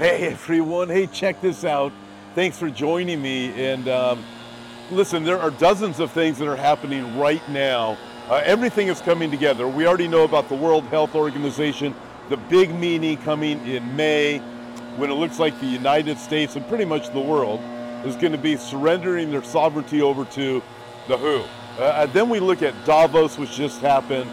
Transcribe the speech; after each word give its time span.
Hey 0.00 0.28
everyone, 0.28 0.88
hey, 0.88 1.06
check 1.06 1.42
this 1.42 1.62
out. 1.62 1.92
Thanks 2.34 2.58
for 2.58 2.70
joining 2.70 3.20
me. 3.20 3.52
And 3.62 3.86
um, 3.86 4.24
listen, 4.90 5.24
there 5.24 5.38
are 5.38 5.50
dozens 5.50 6.00
of 6.00 6.10
things 6.10 6.38
that 6.38 6.48
are 6.48 6.56
happening 6.56 7.18
right 7.18 7.46
now. 7.50 7.98
Uh, 8.30 8.40
everything 8.42 8.88
is 8.88 9.02
coming 9.02 9.30
together. 9.30 9.68
We 9.68 9.86
already 9.86 10.08
know 10.08 10.24
about 10.24 10.48
the 10.48 10.54
World 10.54 10.84
Health 10.84 11.14
Organization, 11.14 11.94
the 12.30 12.38
big 12.38 12.74
meeting 12.74 13.18
coming 13.18 13.62
in 13.66 13.94
May, 13.94 14.38
when 14.96 15.10
it 15.10 15.16
looks 15.16 15.38
like 15.38 15.60
the 15.60 15.66
United 15.66 16.16
States 16.16 16.56
and 16.56 16.66
pretty 16.66 16.86
much 16.86 17.12
the 17.12 17.20
world 17.20 17.60
is 18.06 18.16
going 18.16 18.32
to 18.32 18.38
be 18.38 18.56
surrendering 18.56 19.30
their 19.30 19.44
sovereignty 19.44 20.00
over 20.00 20.24
to 20.24 20.62
the 21.08 21.18
WHO. 21.18 21.44
Uh, 21.78 22.06
then 22.06 22.30
we 22.30 22.40
look 22.40 22.62
at 22.62 22.72
Davos, 22.86 23.36
which 23.36 23.52
just 23.52 23.82
happened, 23.82 24.30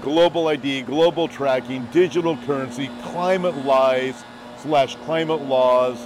global 0.00 0.48
ID, 0.48 0.80
global 0.80 1.28
tracking, 1.28 1.84
digital 1.92 2.38
currency, 2.38 2.88
climate 3.02 3.66
lies 3.66 4.24
slash 4.62 4.96
climate 4.96 5.42
laws, 5.42 5.98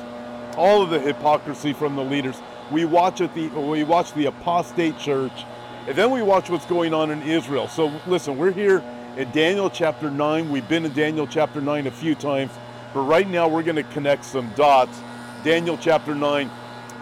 all 0.57 0.83
of 0.83 0.91
the 0.91 1.01
hypocrisy 1.01 1.73
from 1.73 1.97
the 1.97 2.05
leaders. 2.05 2.37
We 2.71 2.85
watch 2.85 3.21
at 3.21 3.35
the 3.35 3.49
we 3.49 3.85
watch 3.85 4.13
the 4.15 4.27
apostate 4.27 4.99
church, 4.99 5.45
and 5.87 5.97
then 5.97 6.11
we 6.11 6.23
watch 6.23 6.49
what's 6.49 6.67
going 6.67 6.95
on 6.95 7.11
in 7.11 7.23
Israel. 7.23 7.69
So 7.69 7.93
listen, 8.07 8.39
we're 8.39 8.53
here 8.53 8.83
in 9.17 9.31
Daniel 9.33 9.69
chapter 9.69 10.11
nine. 10.11 10.51
We've 10.51 10.69
been 10.69 10.85
in 10.85 10.93
Daniel 10.93 11.27
chapter 11.27 11.61
nine 11.61 11.87
a 11.87 11.91
few 11.91 12.15
times, 12.15 12.53
but 12.95 13.03
right 13.03 13.29
now 13.29 13.49
we're 13.49 13.63
going 13.63 13.77
to 13.77 13.83
connect 13.83 14.25
some 14.25 14.51
dots. 14.55 14.99
Daniel 15.45 15.77
chapter 15.77 16.15
nine, 16.15 16.51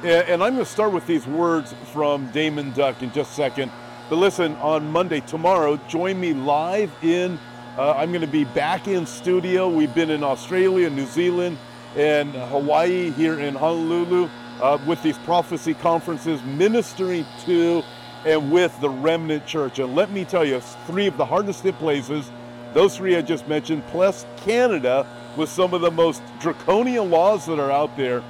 and 0.03 0.43
I'm 0.43 0.55
going 0.55 0.65
to 0.65 0.71
start 0.71 0.93
with 0.93 1.07
these 1.07 1.27
words 1.27 1.75
from 1.93 2.29
Daymond 2.33 2.75
Duck 2.75 3.03
in 3.03 3.13
just 3.13 3.31
a 3.33 3.35
second. 3.35 3.71
But 4.11 4.17
listen, 4.17 4.57
on 4.57 4.91
Monday, 4.91 5.21
tomorrow, 5.21 5.79
join 5.89 6.21
me 6.21 6.35
live 6.35 6.93
in. 7.03 7.39
Uh, 7.77 7.93
I'm 7.93 8.11
going 8.11 8.21
to 8.21 8.27
be 8.27 8.45
back 8.45 8.87
in 8.87 9.07
studio. 9.07 9.67
We've 9.67 9.95
been 9.95 10.11
in 10.11 10.23
Australia, 10.23 10.91
New 10.91 11.07
Zealand, 11.07 11.57
and 11.97 12.31
Hawaii 12.33 13.11
here 13.13 13.41
in 13.41 13.55
Honolulu 13.55 14.29
uh, 14.61 14.77
with 14.87 15.03
these 15.03 15.17
prophecy 15.19 15.73
conferences, 15.73 16.43
ministering 16.43 17.25
to 17.47 17.83
and 18.27 18.53
with 18.53 18.79
the 18.83 18.91
remnant 18.91 19.47
church. 19.47 19.79
And 19.79 19.95
let 19.95 20.11
me 20.11 20.27
tell 20.27 20.45
you, 20.45 20.61
three 20.61 21.07
of 21.07 21.17
the 21.17 21.25
hardest 21.25 21.63
hit 21.63 21.75
places, 21.79 22.31
those 22.75 22.99
three 22.99 23.17
I 23.17 23.23
just 23.23 23.49
mentioned, 23.49 23.87
plus 23.87 24.27
Canada 24.37 25.07
with 25.39 25.49
some 25.49 25.73
of 25.73 25.81
the 25.81 25.91
most 25.91 26.23
draconian 26.41 27.11
laws 27.11 27.47
that 27.47 27.59
are 27.59 27.71
out 27.71 27.97
there. 27.97 28.23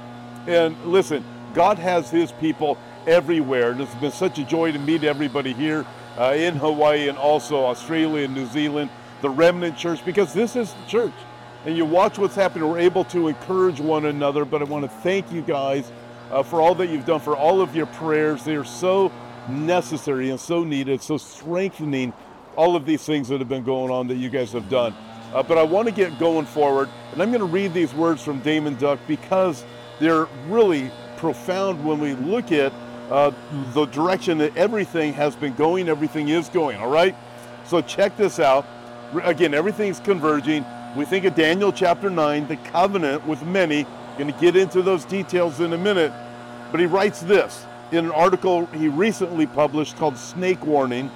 And 0.47 0.81
listen, 0.85 1.21
God 1.53 1.77
has 1.79 2.09
his 2.09 2.31
people 2.31 2.77
everywhere. 3.05 3.71
And 3.71 3.81
it's 3.81 3.93
been 3.95 4.13
such 4.13 4.39
a 4.39 4.45
joy 4.45 4.71
to 4.71 4.79
meet 4.79 5.03
everybody 5.03 5.51
here 5.51 5.85
uh, 6.17 6.33
in 6.33 6.55
Hawaii 6.55 7.09
and 7.09 7.17
also 7.17 7.65
Australia 7.65 8.23
and 8.23 8.33
New 8.33 8.45
Zealand, 8.45 8.89
the 9.23 9.29
remnant 9.29 9.77
church, 9.77 10.03
because 10.05 10.33
this 10.33 10.55
is 10.55 10.71
the 10.73 10.85
church. 10.85 11.13
And 11.65 11.77
you 11.77 11.85
watch 11.85 12.19
what's 12.19 12.35
happening. 12.35 12.69
We're 12.69 12.79
able 12.79 13.05
to 13.05 13.29
encourage 13.29 13.79
one 13.79 14.05
another. 14.05 14.43
But 14.43 14.61
I 14.61 14.65
want 14.65 14.83
to 14.83 14.89
thank 14.99 15.31
you 15.31 15.41
guys 15.41 15.89
uh, 16.29 16.43
for 16.43 16.59
all 16.59 16.75
that 16.75 16.89
you've 16.89 17.05
done, 17.05 17.21
for 17.21 17.35
all 17.35 17.61
of 17.61 17.73
your 17.73 17.85
prayers. 17.85 18.43
They 18.43 18.55
are 18.55 18.65
so 18.65 19.11
necessary 19.47 20.29
and 20.29 20.39
so 20.39 20.65
needed, 20.65 21.01
so 21.01 21.17
strengthening 21.17 22.11
all 22.57 22.75
of 22.75 22.85
these 22.85 23.05
things 23.05 23.29
that 23.29 23.39
have 23.39 23.49
been 23.49 23.63
going 23.63 23.91
on 23.91 24.07
that 24.07 24.15
you 24.15 24.29
guys 24.29 24.51
have 24.51 24.69
done. 24.69 24.93
Uh, 25.33 25.41
but 25.41 25.57
I 25.57 25.63
want 25.63 25.87
to 25.87 25.93
get 25.93 26.19
going 26.19 26.45
forward, 26.45 26.89
and 27.13 27.21
I'm 27.21 27.29
going 27.29 27.39
to 27.39 27.47
read 27.47 27.73
these 27.73 27.93
words 27.93 28.21
from 28.21 28.41
Daymond 28.41 28.79
Duck 28.79 28.99
because 29.07 29.63
they're 29.99 30.27
really 30.47 30.91
profound 31.17 31.83
when 31.83 31.99
we 31.99 32.13
look 32.13 32.51
at 32.51 32.73
uh, 33.09 33.31
the 33.73 33.85
direction 33.85 34.37
that 34.39 34.55
everything 34.57 35.13
has 35.13 35.35
been 35.35 35.55
going, 35.55 35.87
everything 35.87 36.29
is 36.29 36.49
going, 36.49 36.77
all 36.77 36.89
right? 36.89 37.15
So 37.65 37.81
check 37.81 38.17
this 38.17 38.39
out. 38.39 38.65
Again, 39.21 39.53
everything's 39.53 39.99
converging. 39.99 40.65
We 40.95 41.05
think 41.05 41.25
of 41.25 41.35
Daniel 41.35 41.71
chapter 41.71 42.09
9, 42.09 42.47
the 42.47 42.57
covenant 42.57 43.27
with 43.27 43.43
many. 43.43 43.85
Going 44.17 44.31
to 44.31 44.39
get 44.39 44.55
into 44.55 44.81
those 44.81 45.05
details 45.05 45.59
in 45.59 45.73
a 45.73 45.77
minute. 45.77 46.13
But 46.71 46.79
he 46.79 46.85
writes 46.85 47.21
this 47.21 47.65
in 47.91 48.05
an 48.05 48.11
article 48.11 48.65
he 48.67 48.87
recently 48.87 49.45
published 49.45 49.97
called 49.97 50.17
Snake 50.17 50.65
Warning. 50.65 51.11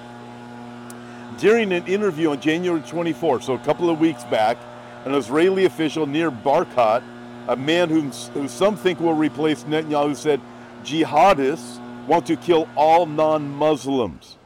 During 1.38 1.72
an 1.72 1.86
interview 1.88 2.32
on 2.32 2.42
January 2.42 2.82
24, 2.82 3.42
so 3.42 3.54
a 3.54 3.60
couple 3.60 3.90
of 3.90 4.00
weeks 4.00 4.24
back, 4.26 4.58
an 5.06 5.14
Israeli 5.14 5.66
official 5.66 6.06
Nir 6.06 6.32
Barkat, 6.32 7.04
a 7.48 7.56
man 7.56 7.90
whom, 7.90 8.12
who 8.34 8.48
some 8.48 8.76
think 8.76 9.00
will 9.00 9.14
replace 9.14 9.64
Netanyahu, 9.64 10.16
said, 10.16 10.42
Jihadists 10.84 11.80
want 12.08 12.26
to 12.28 12.36
kill 12.36 12.68
all 12.76 13.06
non 13.06 13.50
Muslims. 13.50 14.37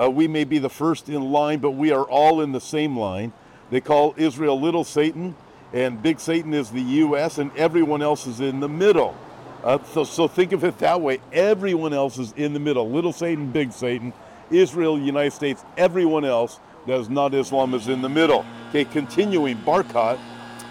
Uh, 0.00 0.08
we 0.08 0.28
may 0.28 0.44
be 0.44 0.58
the 0.58 0.70
first 0.70 1.08
in 1.08 1.32
line, 1.32 1.58
but 1.58 1.72
we 1.72 1.90
are 1.90 2.04
all 2.04 2.40
in 2.40 2.52
the 2.52 2.60
same 2.60 2.96
line. 2.96 3.32
They 3.70 3.80
call 3.80 4.14
Israel 4.16 4.60
Little 4.60 4.84
Satan, 4.84 5.34
and 5.72 6.00
Big 6.02 6.20
Satan 6.20 6.54
is 6.54 6.70
the 6.70 6.80
U.S., 6.80 7.38
and 7.38 7.50
everyone 7.56 8.00
else 8.00 8.26
is 8.26 8.40
in 8.40 8.60
the 8.60 8.68
middle. 8.68 9.16
Uh, 9.64 9.78
so, 9.92 10.04
so 10.04 10.28
think 10.28 10.52
of 10.52 10.62
it 10.62 10.78
that 10.78 11.00
way. 11.00 11.20
Everyone 11.32 11.92
else 11.92 12.16
is 12.16 12.32
in 12.36 12.52
the 12.52 12.60
middle. 12.60 12.88
Little 12.88 13.12
Satan, 13.12 13.50
Big 13.50 13.72
Satan, 13.72 14.12
Israel, 14.50 14.98
United 14.98 15.32
States, 15.32 15.64
everyone 15.76 16.24
else 16.24 16.60
that 16.86 16.98
is 17.00 17.10
not 17.10 17.34
Islam 17.34 17.74
is 17.74 17.88
in 17.88 18.00
the 18.00 18.08
middle. 18.08 18.46
Okay, 18.68 18.84
continuing, 18.84 19.56
Barkat 19.58 20.18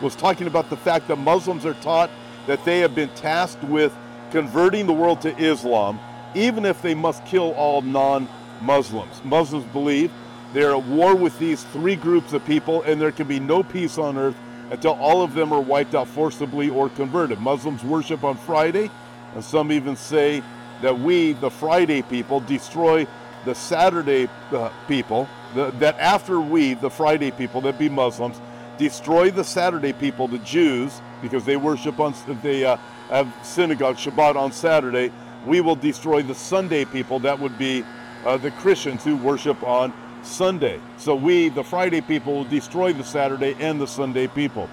was 0.02 0.16
talking 0.16 0.48
about 0.48 0.70
the 0.70 0.78
fact 0.78 1.08
that 1.10 1.18
Muslims 1.18 1.66
are 1.66 1.74
taught 1.76 2.10
that 2.48 2.64
they 2.64 2.80
have 2.80 2.96
been 2.96 3.10
tasked 3.10 3.64
with 3.66 3.94
converting 4.32 4.88
the 4.88 4.94
world 4.94 5.22
to 5.22 5.38
Islam, 5.38 6.00
even 6.34 6.66
if 6.66 6.82
they 6.82 6.96
must 6.96 7.26
kill 7.26 7.52
all 7.54 7.82
non 7.82 8.28
Muslims. 8.62 9.22
Muslims 9.24 9.66
believe 9.74 10.12
they're 10.54 10.72
at 10.72 10.84
war 10.84 11.16
with 11.16 11.38
these 11.40 11.64
three 11.66 11.96
groups 11.96 12.34
of 12.34 12.46
people, 12.46 12.82
and 12.84 13.00
there 13.00 13.12
can 13.12 13.28
be 13.28 13.40
no 13.40 13.64
peace 13.64 13.98
on 13.98 14.18
earth 14.18 14.36
until 14.72 14.94
all 14.94 15.22
of 15.22 15.34
them 15.34 15.52
are 15.54 15.62
wiped 15.62 15.96
out 15.96 16.08
forcibly 16.08 16.70
or 16.70 16.90
converted. 16.90 17.40
Muslims 17.40 17.84
worship 17.84 18.24
on 18.24 18.38
Friday, 18.38 18.90
and 19.34 19.44
some 19.44 19.72
even 19.72 19.96
say 19.96 20.42
that 20.82 21.00
we, 21.00 21.34
the 21.34 21.50
Friday 21.50 22.02
people, 22.02 22.40
destroy 22.42 23.08
the 23.46 23.56
Saturday 23.56 24.28
uh, 24.52 24.70
people, 24.88 25.28
the, 25.56 25.72
that 25.80 25.98
after 26.00 26.40
we, 26.40 26.74
the 26.76 26.90
Friday 26.90 27.32
people, 27.32 27.62
that 27.62 27.80
be 27.80 27.90
Muslims, 27.90 28.40
destroy 28.78 29.32
the 29.32 29.44
Saturday 29.44 29.94
people, 29.94 30.28
the 30.28 30.40
Jews, 30.40 31.02
because 31.22 31.46
they 31.46 31.58
worship 31.58 32.00
on, 32.00 32.14
they 32.44 32.66
uh, 32.66 32.78
have 33.10 33.34
synagogue 33.44 33.96
Shabbat 33.96 34.36
on 34.36 34.52
Saturday, 34.52 35.12
we 35.46 35.62
will 35.62 35.76
destroy 35.76 36.22
the 36.22 36.36
Sunday 36.36 36.84
people, 36.86 37.20
that 37.20 37.40
would 37.40 37.58
be 37.58 37.84
uh, 38.26 38.38
the 38.38 38.52
Christians 38.52 39.04
who 39.04 39.18
worship 39.18 39.62
on 39.64 39.94
Sunday. 40.24 40.80
So 40.98 41.16
we, 41.16 41.50
the 41.50 41.64
Friday 41.64 42.02
people, 42.02 42.34
will 42.34 42.44
destroy 42.44 42.94
the 42.94 43.04
Saturday 43.04 43.56
and 43.60 43.80
the 43.80 43.88
Sunday 43.88 44.28
people. 44.28 44.70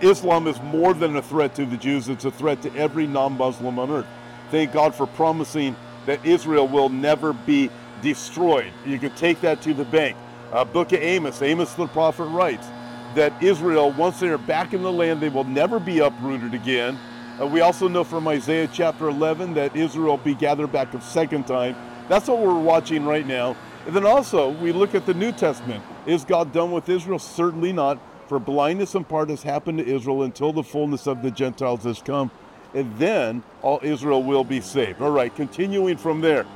Islam 0.00 0.46
is 0.46 0.60
more 0.62 0.94
than 0.94 1.16
a 1.16 1.22
threat 1.22 1.54
to 1.56 1.66
the 1.66 1.76
Jews, 1.76 2.08
it's 2.08 2.24
a 2.24 2.30
threat 2.30 2.62
to 2.62 2.74
every 2.74 3.06
non 3.06 3.36
Muslim 3.36 3.78
on 3.78 3.90
earth. 3.90 4.06
Thank 4.50 4.72
God 4.72 4.94
for 4.94 5.06
promising 5.06 5.76
that 6.06 6.24
Israel 6.24 6.66
will 6.66 6.88
never 6.88 7.32
be 7.32 7.70
destroyed. 8.02 8.72
You 8.86 8.98
can 8.98 9.14
take 9.14 9.40
that 9.42 9.62
to 9.62 9.74
the 9.74 9.84
bank. 9.84 10.16
Uh, 10.52 10.64
Book 10.64 10.92
of 10.92 11.00
Amos, 11.00 11.42
Amos 11.42 11.74
the 11.74 11.86
prophet 11.86 12.24
writes 12.24 12.66
that 13.14 13.40
Israel, 13.42 13.92
once 13.92 14.20
they 14.20 14.28
are 14.28 14.38
back 14.38 14.72
in 14.72 14.82
the 14.82 14.90
land, 14.92 15.20
they 15.20 15.28
will 15.28 15.44
never 15.44 15.78
be 15.78 15.98
uprooted 15.98 16.54
again. 16.54 16.98
Uh, 17.40 17.46
we 17.46 17.60
also 17.60 17.88
know 17.88 18.04
from 18.04 18.26
Isaiah 18.26 18.68
chapter 18.72 19.08
11 19.08 19.54
that 19.54 19.76
Israel 19.76 20.16
will 20.16 20.24
be 20.24 20.34
gathered 20.34 20.72
back 20.72 20.92
a 20.94 21.00
second 21.00 21.46
time. 21.46 21.76
That's 22.10 22.26
what 22.26 22.40
we're 22.40 22.58
watching 22.58 23.04
right 23.04 23.24
now. 23.24 23.56
And 23.86 23.94
then 23.94 24.04
also, 24.04 24.50
we 24.50 24.72
look 24.72 24.96
at 24.96 25.06
the 25.06 25.14
New 25.14 25.30
Testament. 25.30 25.80
Is 26.06 26.24
God 26.24 26.52
done 26.52 26.72
with 26.72 26.88
Israel? 26.88 27.20
Certainly 27.20 27.72
not. 27.72 28.00
For 28.26 28.40
blindness 28.40 28.96
in 28.96 29.04
part 29.04 29.30
has 29.30 29.44
happened 29.44 29.78
to 29.78 29.86
Israel 29.86 30.24
until 30.24 30.52
the 30.52 30.64
fullness 30.64 31.06
of 31.06 31.22
the 31.22 31.30
Gentiles 31.30 31.84
has 31.84 32.02
come. 32.02 32.32
And 32.74 32.98
then 32.98 33.44
all 33.62 33.78
Israel 33.84 34.24
will 34.24 34.42
be 34.42 34.60
saved. 34.60 35.00
All 35.00 35.12
right, 35.12 35.32
continuing 35.36 35.96
from 35.96 36.20
there. 36.20 36.46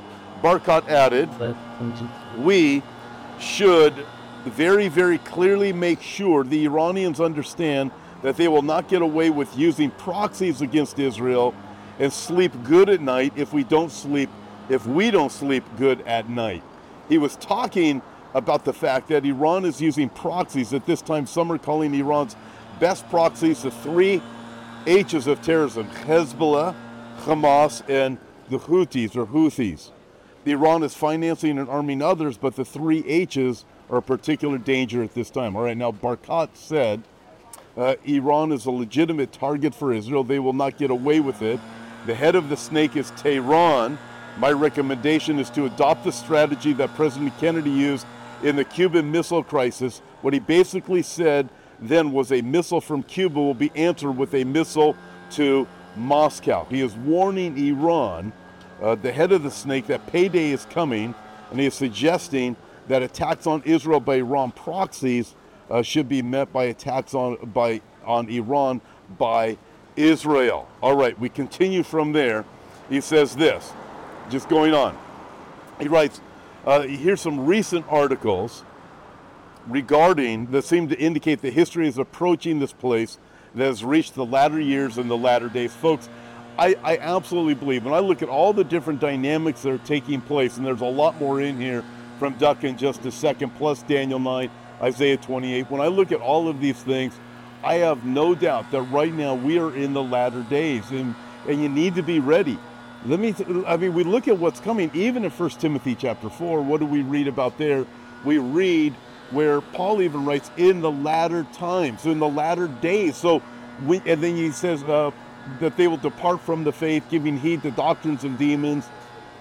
Barkat 0.41 0.89
added, 0.89 1.29
We 2.37 2.83
should 3.39 3.93
very, 4.43 4.89
very 4.89 5.19
clearly 5.19 5.71
make 5.71 6.01
sure 6.01 6.43
the 6.43 6.65
Iranians 6.65 7.21
understand 7.21 7.91
that 8.23 8.35
they 8.35 8.49
will 8.49 8.61
not 8.61 8.89
get 8.89 9.01
away 9.01 9.29
with 9.29 9.57
using 9.57 9.89
proxies 9.91 10.59
against 10.59 10.99
Israel 10.99 11.55
and 11.97 12.11
sleep 12.11 12.51
good 12.65 12.89
at 12.89 12.99
night 12.99 13.31
if 13.37 13.53
we 13.53 13.63
don't 13.63 13.89
sleep 13.89 14.29
if 14.69 14.85
we 14.85 15.11
don't 15.11 15.31
sleep 15.31 15.63
good 15.77 16.01
at 16.01 16.29
night. 16.29 16.63
He 17.09 17.17
was 17.17 17.35
talking 17.35 18.01
about 18.33 18.65
the 18.65 18.73
fact 18.73 19.07
that 19.09 19.25
Iran 19.25 19.65
is 19.65 19.81
using 19.81 20.09
proxies. 20.09 20.73
At 20.73 20.85
this 20.85 21.01
time, 21.01 21.25
some 21.25 21.51
are 21.51 21.57
calling 21.57 21.93
Iran's 21.93 22.35
best 22.79 23.07
proxies 23.09 23.61
the 23.61 23.71
three 23.71 24.21
H's 24.85 25.27
of 25.27 25.41
terrorism 25.41 25.87
Hezbollah, 25.87 26.75
Hamas, 27.21 27.87
and 27.89 28.17
the 28.49 28.59
Houthis 28.59 29.15
or 29.15 29.25
Houthis. 29.25 29.91
Iran 30.45 30.83
is 30.83 30.93
financing 30.93 31.57
and 31.57 31.67
arming 31.69 32.01
others, 32.01 32.37
but 32.37 32.55
the 32.55 32.65
three 32.65 33.03
H's 33.07 33.65
are 33.89 33.97
a 33.97 34.01
particular 34.01 34.57
danger 34.57 35.03
at 35.03 35.13
this 35.13 35.29
time. 35.29 35.55
All 35.55 35.63
right, 35.63 35.77
now 35.77 35.91
Barkat 35.91 36.49
said 36.53 37.03
uh, 37.77 37.95
Iran 38.05 38.51
is 38.51 38.65
a 38.65 38.71
legitimate 38.71 39.31
target 39.31 39.73
for 39.73 39.93
Israel. 39.93 40.23
They 40.23 40.39
will 40.39 40.53
not 40.53 40.77
get 40.77 40.91
away 40.91 41.19
with 41.19 41.41
it. 41.41 41.59
The 42.05 42.15
head 42.15 42.35
of 42.35 42.49
the 42.49 42.57
snake 42.57 42.95
is 42.95 43.11
Tehran 43.11 43.97
my 44.37 44.51
recommendation 44.51 45.39
is 45.39 45.49
to 45.51 45.65
adopt 45.65 46.03
the 46.03 46.11
strategy 46.11 46.73
that 46.73 46.93
President 46.95 47.37
Kennedy 47.39 47.71
used 47.71 48.05
in 48.43 48.55
the 48.55 48.65
Cuban 48.65 49.09
Missile 49.11 49.43
Crisis. 49.43 49.99
What 50.21 50.33
he 50.33 50.39
basically 50.39 51.01
said 51.01 51.49
then 51.79 52.11
was 52.11 52.31
a 52.31 52.41
missile 52.41 52.81
from 52.81 53.03
Cuba 53.03 53.39
will 53.39 53.53
be 53.53 53.71
answered 53.75 54.11
with 54.13 54.33
a 54.33 54.43
missile 54.43 54.95
to 55.31 55.67
Moscow. 55.95 56.65
He 56.69 56.81
is 56.81 56.93
warning 56.95 57.57
Iran, 57.57 58.33
uh, 58.81 58.95
the 58.95 59.11
head 59.11 59.31
of 59.31 59.43
the 59.43 59.51
snake, 59.51 59.87
that 59.87 60.05
payday 60.07 60.51
is 60.51 60.65
coming, 60.65 61.15
and 61.51 61.59
he 61.59 61.65
is 61.65 61.73
suggesting 61.73 62.55
that 62.87 63.01
attacks 63.01 63.47
on 63.47 63.63
Israel 63.63 63.99
by 63.99 64.15
Iran 64.15 64.51
proxies 64.51 65.33
uh, 65.69 65.81
should 65.81 66.07
be 66.07 66.21
met 66.21 66.51
by 66.53 66.65
attacks 66.65 67.13
on 67.13 67.37
by 67.53 67.81
on 68.03 68.29
Iran 68.29 68.81
by 69.17 69.57
Israel. 69.95 70.67
All 70.81 70.95
right, 70.95 71.17
we 71.19 71.29
continue 71.29 71.83
from 71.83 72.11
there. 72.11 72.45
He 72.89 73.01
says 73.01 73.35
this, 73.35 73.73
just 74.29 74.49
going 74.49 74.73
on. 74.73 74.97
He 75.79 75.87
writes, 75.87 76.21
uh, 76.65 76.81
here's 76.81 77.21
some 77.21 77.45
recent 77.45 77.85
articles 77.89 78.63
regarding 79.67 80.47
that 80.51 80.63
seem 80.63 80.87
to 80.89 80.99
indicate 80.99 81.41
that 81.41 81.53
history 81.53 81.87
is 81.87 81.97
approaching 81.97 82.59
this 82.59 82.73
place 82.73 83.17
that 83.55 83.65
has 83.65 83.83
reached 83.83 84.15
the 84.15 84.25
latter 84.25 84.59
years 84.59 84.97
and 84.97 85.09
the 85.09 85.17
latter 85.17 85.49
days. 85.49 85.73
Folks, 85.73 86.09
I, 86.57 86.75
I 86.83 86.97
absolutely 86.97 87.53
believe 87.53 87.83
when 87.83 87.93
I 87.93 87.99
look 87.99 88.21
at 88.21 88.29
all 88.29 88.53
the 88.53 88.63
different 88.63 88.99
dynamics 88.99 89.61
that 89.63 89.71
are 89.71 89.77
taking 89.79 90.21
place, 90.21 90.57
and 90.57 90.65
there's 90.65 90.81
a 90.81 90.85
lot 90.85 91.19
more 91.19 91.41
in 91.41 91.59
here 91.59 91.83
from 92.19 92.33
Duck 92.35 92.63
in 92.63 92.77
just 92.77 93.05
a 93.05 93.11
second, 93.11 93.51
plus 93.55 93.83
Daniel 93.83 94.19
9, 94.19 94.49
Isaiah 94.81 95.17
28. 95.17 95.69
When 95.69 95.81
I 95.81 95.87
look 95.87 96.11
at 96.11 96.21
all 96.21 96.47
of 96.47 96.61
these 96.61 96.81
things, 96.81 97.13
I 97.63 97.75
have 97.75 98.05
no 98.05 98.35
doubt 98.35 98.71
that 98.71 98.81
right 98.83 99.13
now 99.13 99.35
we 99.35 99.59
are 99.59 99.75
in 99.75 99.93
the 99.93 100.03
latter 100.03 100.43
days, 100.43 100.89
and, 100.91 101.15
and 101.47 101.61
you 101.61 101.67
need 101.67 101.95
to 101.95 102.03
be 102.03 102.19
ready. 102.19 102.57
Let 103.05 103.19
me, 103.19 103.35
I 103.67 103.77
mean, 103.77 103.93
we 103.93 104.03
look 104.03 104.27
at 104.27 104.39
what's 104.39 104.59
coming, 104.59 104.89
even 104.95 105.25
in 105.25 105.29
1 105.29 105.49
Timothy 105.51 105.93
chapter 105.93 106.27
4. 106.27 106.63
What 106.63 106.79
do 106.79 106.87
we 106.87 107.03
read 107.03 107.27
about 107.27 107.55
there? 107.59 107.85
We 108.23 108.39
read 108.39 108.95
where 109.29 109.61
Paul 109.61 110.01
even 110.01 110.25
writes, 110.25 110.49
in 110.57 110.81
the 110.81 110.89
latter 110.89 111.45
times, 111.53 112.07
in 112.07 112.17
the 112.17 112.27
latter 112.27 112.67
days. 112.67 113.15
So, 113.15 113.43
we, 113.85 114.01
and 114.07 114.23
then 114.23 114.35
he 114.35 114.49
says 114.49 114.81
uh, 114.83 115.11
that 115.59 115.77
they 115.77 115.87
will 115.87 115.97
depart 115.97 116.41
from 116.41 116.63
the 116.63 116.71
faith, 116.71 117.03
giving 117.11 117.37
heed 117.37 117.61
to 117.61 117.69
doctrines 117.69 118.23
of 118.23 118.39
demons, 118.39 118.87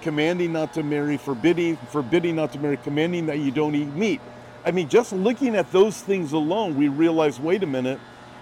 commanding 0.03 0.53
not 0.53 0.75
to 0.75 0.83
marry, 0.83 1.17
forbidding, 1.17 1.77
forbidding 1.89 2.37
not 2.37 2.53
to 2.53 2.59
marry, 2.59 2.77
commanding 2.77 3.25
that 3.27 3.39
you 3.39 3.51
don't 3.51 3.75
eat 3.75 3.95
meat. 3.95 4.21
I 4.67 4.73
mean, 4.73 4.91
just 4.91 5.11
looking 5.11 5.57
at 5.57 5.73
those 5.73 6.03
things 6.03 6.33
alone, 6.33 6.77
we 6.77 6.89
realize, 6.89 7.41
wait 7.41 7.63
a 7.63 7.67
minute, 7.67 7.99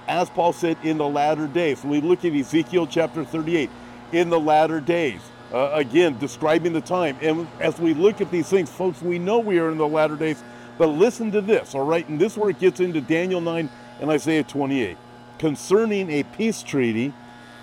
as 0.09 0.29
Paul 0.31 0.53
said, 0.53 0.79
in 0.83 0.99
the 0.99 1.09
latter 1.09 1.47
days. 1.47 1.83
When 1.83 1.93
we 1.93 2.01
look 2.01 2.25
at 2.25 2.33
Ezekiel 2.33 2.89
chapter 2.89 3.25
38, 3.25 3.71
in 4.13 4.31
the 4.31 4.39
latter 4.39 4.81
days, 4.81 5.21
uh, 5.53 5.71
again, 5.73 6.19
describing 6.19 6.73
the 6.73 6.81
time. 6.81 7.17
And 7.21 7.49
as 7.61 7.79
we 7.79 7.95
look 7.95 8.21
at 8.21 8.31
these 8.31 8.49
things, 8.49 8.71
folks, 8.71 9.03
we 9.03 9.19
know 9.19 9.39
we 9.39 9.59
are 9.59 9.71
in 9.71 9.79
the 9.79 9.89
latter 9.89 10.17
days, 10.17 10.43
but 10.79 10.87
listen 10.87 11.31
to 11.33 11.41
this, 11.41 11.75
all 11.75 11.85
right? 11.85 12.09
And 12.09 12.21
this 12.21 12.33
is 12.33 12.39
where 12.39 12.51
it 12.51 12.59
gets 12.59 12.81
into 12.81 13.01
Daniel 13.01 13.41
9 13.41 13.69
and 14.01 14.11
Isaiah 14.11 14.45
28. 14.45 14.97
Concerning 15.39 16.11
a 16.11 16.23
peace 16.23 16.63
treaty 16.63 17.13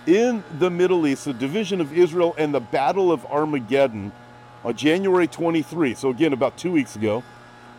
in 0.05 0.43
the 0.57 0.69
Middle 0.69 1.05
East, 1.07 1.25
the 1.25 1.33
division 1.33 1.81
of 1.81 1.95
Israel 1.97 2.35
and 2.37 2.53
the 2.53 2.59
Battle 2.59 3.11
of 3.11 3.25
Armageddon 3.27 4.11
on 4.63 4.75
January 4.75 5.27
23, 5.27 5.93
so 5.93 6.09
again, 6.09 6.33
about 6.33 6.57
two 6.57 6.71
weeks 6.71 6.95
ago, 6.95 7.23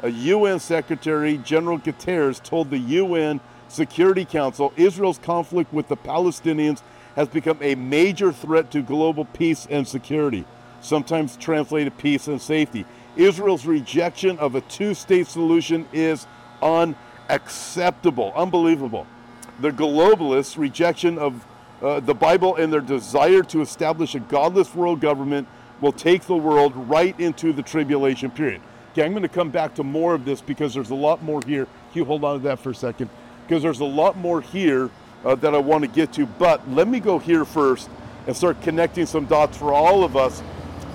a 0.02 0.08
UN 0.08 0.58
Secretary 0.58 1.36
General 1.38 1.78
Guterres 1.78 2.42
told 2.42 2.70
the 2.70 2.78
UN 2.78 3.40
Security 3.68 4.24
Council 4.24 4.72
Israel's 4.76 5.18
conflict 5.18 5.72
with 5.72 5.88
the 5.88 5.96
Palestinians 5.96 6.82
has 7.20 7.28
become 7.28 7.58
a 7.60 7.74
major 7.74 8.32
threat 8.32 8.70
to 8.70 8.80
global 8.80 9.26
peace 9.26 9.66
and 9.68 9.86
security, 9.86 10.42
sometimes 10.80 11.36
translated 11.36 11.94
peace 11.98 12.28
and 12.28 12.40
safety. 12.40 12.86
Israel's 13.14 13.66
rejection 13.66 14.38
of 14.38 14.54
a 14.54 14.62
two 14.62 14.94
state 14.94 15.26
solution 15.26 15.86
is 15.92 16.26
unacceptable, 16.62 18.32
unbelievable. 18.34 19.06
The 19.60 19.70
globalists' 19.70 20.56
rejection 20.56 21.18
of 21.18 21.44
uh, 21.82 22.00
the 22.00 22.14
Bible 22.14 22.56
and 22.56 22.72
their 22.72 22.80
desire 22.80 23.42
to 23.42 23.60
establish 23.60 24.14
a 24.14 24.20
godless 24.20 24.74
world 24.74 25.02
government 25.02 25.46
will 25.82 25.92
take 25.92 26.22
the 26.22 26.36
world 26.36 26.72
right 26.74 27.18
into 27.20 27.52
the 27.52 27.62
tribulation 27.62 28.30
period. 28.30 28.62
Okay, 28.92 29.04
I'm 29.04 29.12
going 29.12 29.24
to 29.24 29.28
come 29.28 29.50
back 29.50 29.74
to 29.74 29.84
more 29.84 30.14
of 30.14 30.24
this 30.24 30.40
because 30.40 30.72
there's 30.72 30.88
a 30.88 30.94
lot 30.94 31.22
more 31.22 31.42
here. 31.46 31.66
Can 31.66 31.98
you 31.98 32.04
hold 32.06 32.24
on 32.24 32.38
to 32.38 32.42
that 32.44 32.60
for 32.60 32.70
a 32.70 32.74
second? 32.74 33.10
Because 33.46 33.62
there's 33.62 33.80
a 33.80 33.84
lot 33.84 34.16
more 34.16 34.40
here 34.40 34.88
uh, 35.24 35.34
that 35.36 35.54
I 35.54 35.58
want 35.58 35.82
to 35.82 35.88
get 35.88 36.12
to. 36.14 36.26
But 36.26 36.68
let 36.70 36.88
me 36.88 37.00
go 37.00 37.18
here 37.18 37.44
first 37.44 37.88
and 38.26 38.36
start 38.36 38.60
connecting 38.62 39.06
some 39.06 39.26
dots 39.26 39.56
for 39.56 39.72
all 39.72 40.04
of 40.04 40.16
us, 40.16 40.42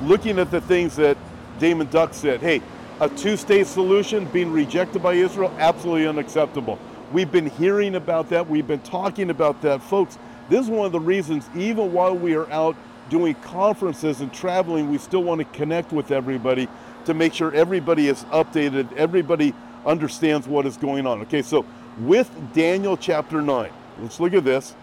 looking 0.03 0.39
at 0.39 0.51
the 0.51 0.61
things 0.61 0.95
that 0.97 1.17
Daymond 1.59 1.91
Duck 1.91 2.13
said. 2.13 2.41
Hey, 2.41 2.61
a 2.99 3.09
two 3.09 3.37
state 3.37 3.67
solution 3.67 4.25
being 4.25 4.51
rejected 4.51 5.03
by 5.03 5.13
Israel, 5.13 5.53
absolutely 5.59 6.07
unacceptable. 6.07 6.79
We've 7.11 7.31
been 7.31 7.49
hearing 7.49 7.95
about 7.95 8.29
that, 8.29 8.49
we've 8.49 8.67
been 8.67 8.81
talking 8.81 9.29
about 9.29 9.61
that. 9.61 9.81
Folks, 9.81 10.17
this 10.49 10.61
is 10.61 10.69
one 10.69 10.85
of 10.85 10.91
the 10.91 10.99
reasons, 10.99 11.49
even 11.55 11.91
while 11.91 12.15
we 12.15 12.35
are 12.35 12.49
out 12.51 12.75
doing 13.09 13.35
conferences 13.35 14.21
and 14.21 14.33
traveling, 14.33 14.89
we 14.89 14.97
still 14.97 15.23
want 15.23 15.39
to 15.39 15.45
connect 15.57 15.91
with 15.91 16.11
everybody 16.11 16.67
to 17.05 17.13
make 17.13 17.33
sure 17.33 17.53
everybody 17.53 18.07
is 18.07 18.23
updated, 18.25 18.91
everybody 18.93 19.53
understands 19.85 20.47
what 20.47 20.65
is 20.65 20.77
going 20.77 21.05
on. 21.05 21.21
Okay, 21.21 21.41
so 21.41 21.65
with 21.99 22.29
Daniel 22.53 22.97
chapter 22.97 23.41
9, 23.41 23.71
let's 23.99 24.19
look 24.19 24.33
at 24.33 24.43
this. 24.43 24.75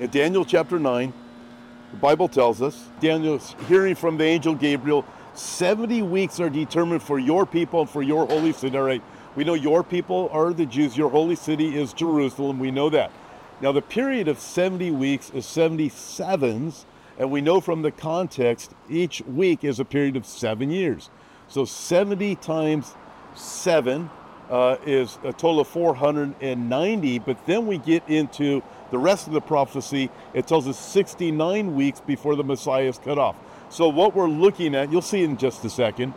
In 0.00 0.10
Daniel 0.10 0.44
chapter 0.44 0.78
9, 0.78 1.12
the 1.90 1.96
Bible 1.96 2.28
tells 2.28 2.62
us, 2.62 2.88
Daniel's 3.00 3.54
hearing 3.66 3.94
from 3.94 4.16
the 4.16 4.24
angel 4.24 4.54
Gabriel, 4.54 5.04
70 5.34 6.02
weeks 6.02 6.40
are 6.40 6.50
determined 6.50 7.02
for 7.02 7.18
your 7.18 7.46
people 7.46 7.82
and 7.82 7.90
for 7.90 8.02
your 8.02 8.26
holy 8.26 8.52
city. 8.52 8.76
All 8.76 8.84
right, 8.84 9.02
we 9.34 9.44
know 9.44 9.54
your 9.54 9.82
people 9.82 10.28
are 10.32 10.52
the 10.52 10.66
Jews, 10.66 10.96
your 10.96 11.10
holy 11.10 11.36
city 11.36 11.76
is 11.78 11.92
Jerusalem, 11.92 12.58
we 12.58 12.70
know 12.70 12.90
that. 12.90 13.10
Now, 13.60 13.72
the 13.72 13.82
period 13.82 14.28
of 14.28 14.38
70 14.38 14.90
weeks 14.92 15.30
is 15.30 15.44
77s 15.46 16.84
and 17.18 17.32
we 17.32 17.40
know 17.40 17.60
from 17.60 17.82
the 17.82 17.90
context, 17.90 18.72
each 18.88 19.20
week 19.22 19.64
is 19.64 19.80
a 19.80 19.84
period 19.84 20.16
of 20.16 20.24
seven 20.24 20.70
years. 20.70 21.10
So 21.48 21.64
70 21.64 22.36
times 22.36 22.94
seven 23.34 24.08
uh, 24.50 24.76
is 24.86 25.18
a 25.24 25.32
total 25.32 25.60
of 25.60 25.68
490. 25.68 27.18
But 27.20 27.46
then 27.46 27.66
we 27.66 27.78
get 27.78 28.08
into 28.08 28.62
the 28.90 28.98
rest 28.98 29.26
of 29.26 29.32
the 29.32 29.40
prophecy. 29.40 30.10
It 30.34 30.46
tells 30.46 30.66
us 30.66 30.78
69 30.78 31.74
weeks 31.74 32.00
before 32.00 32.36
the 32.36 32.44
Messiah 32.44 32.84
is 32.84 32.98
cut 32.98 33.18
off. 33.18 33.36
So 33.70 33.88
what 33.88 34.14
we're 34.14 34.28
looking 34.28 34.74
at, 34.74 34.90
you'll 34.90 35.02
see 35.02 35.22
in 35.22 35.36
just 35.36 35.64
a 35.64 35.70
second, 35.70 36.14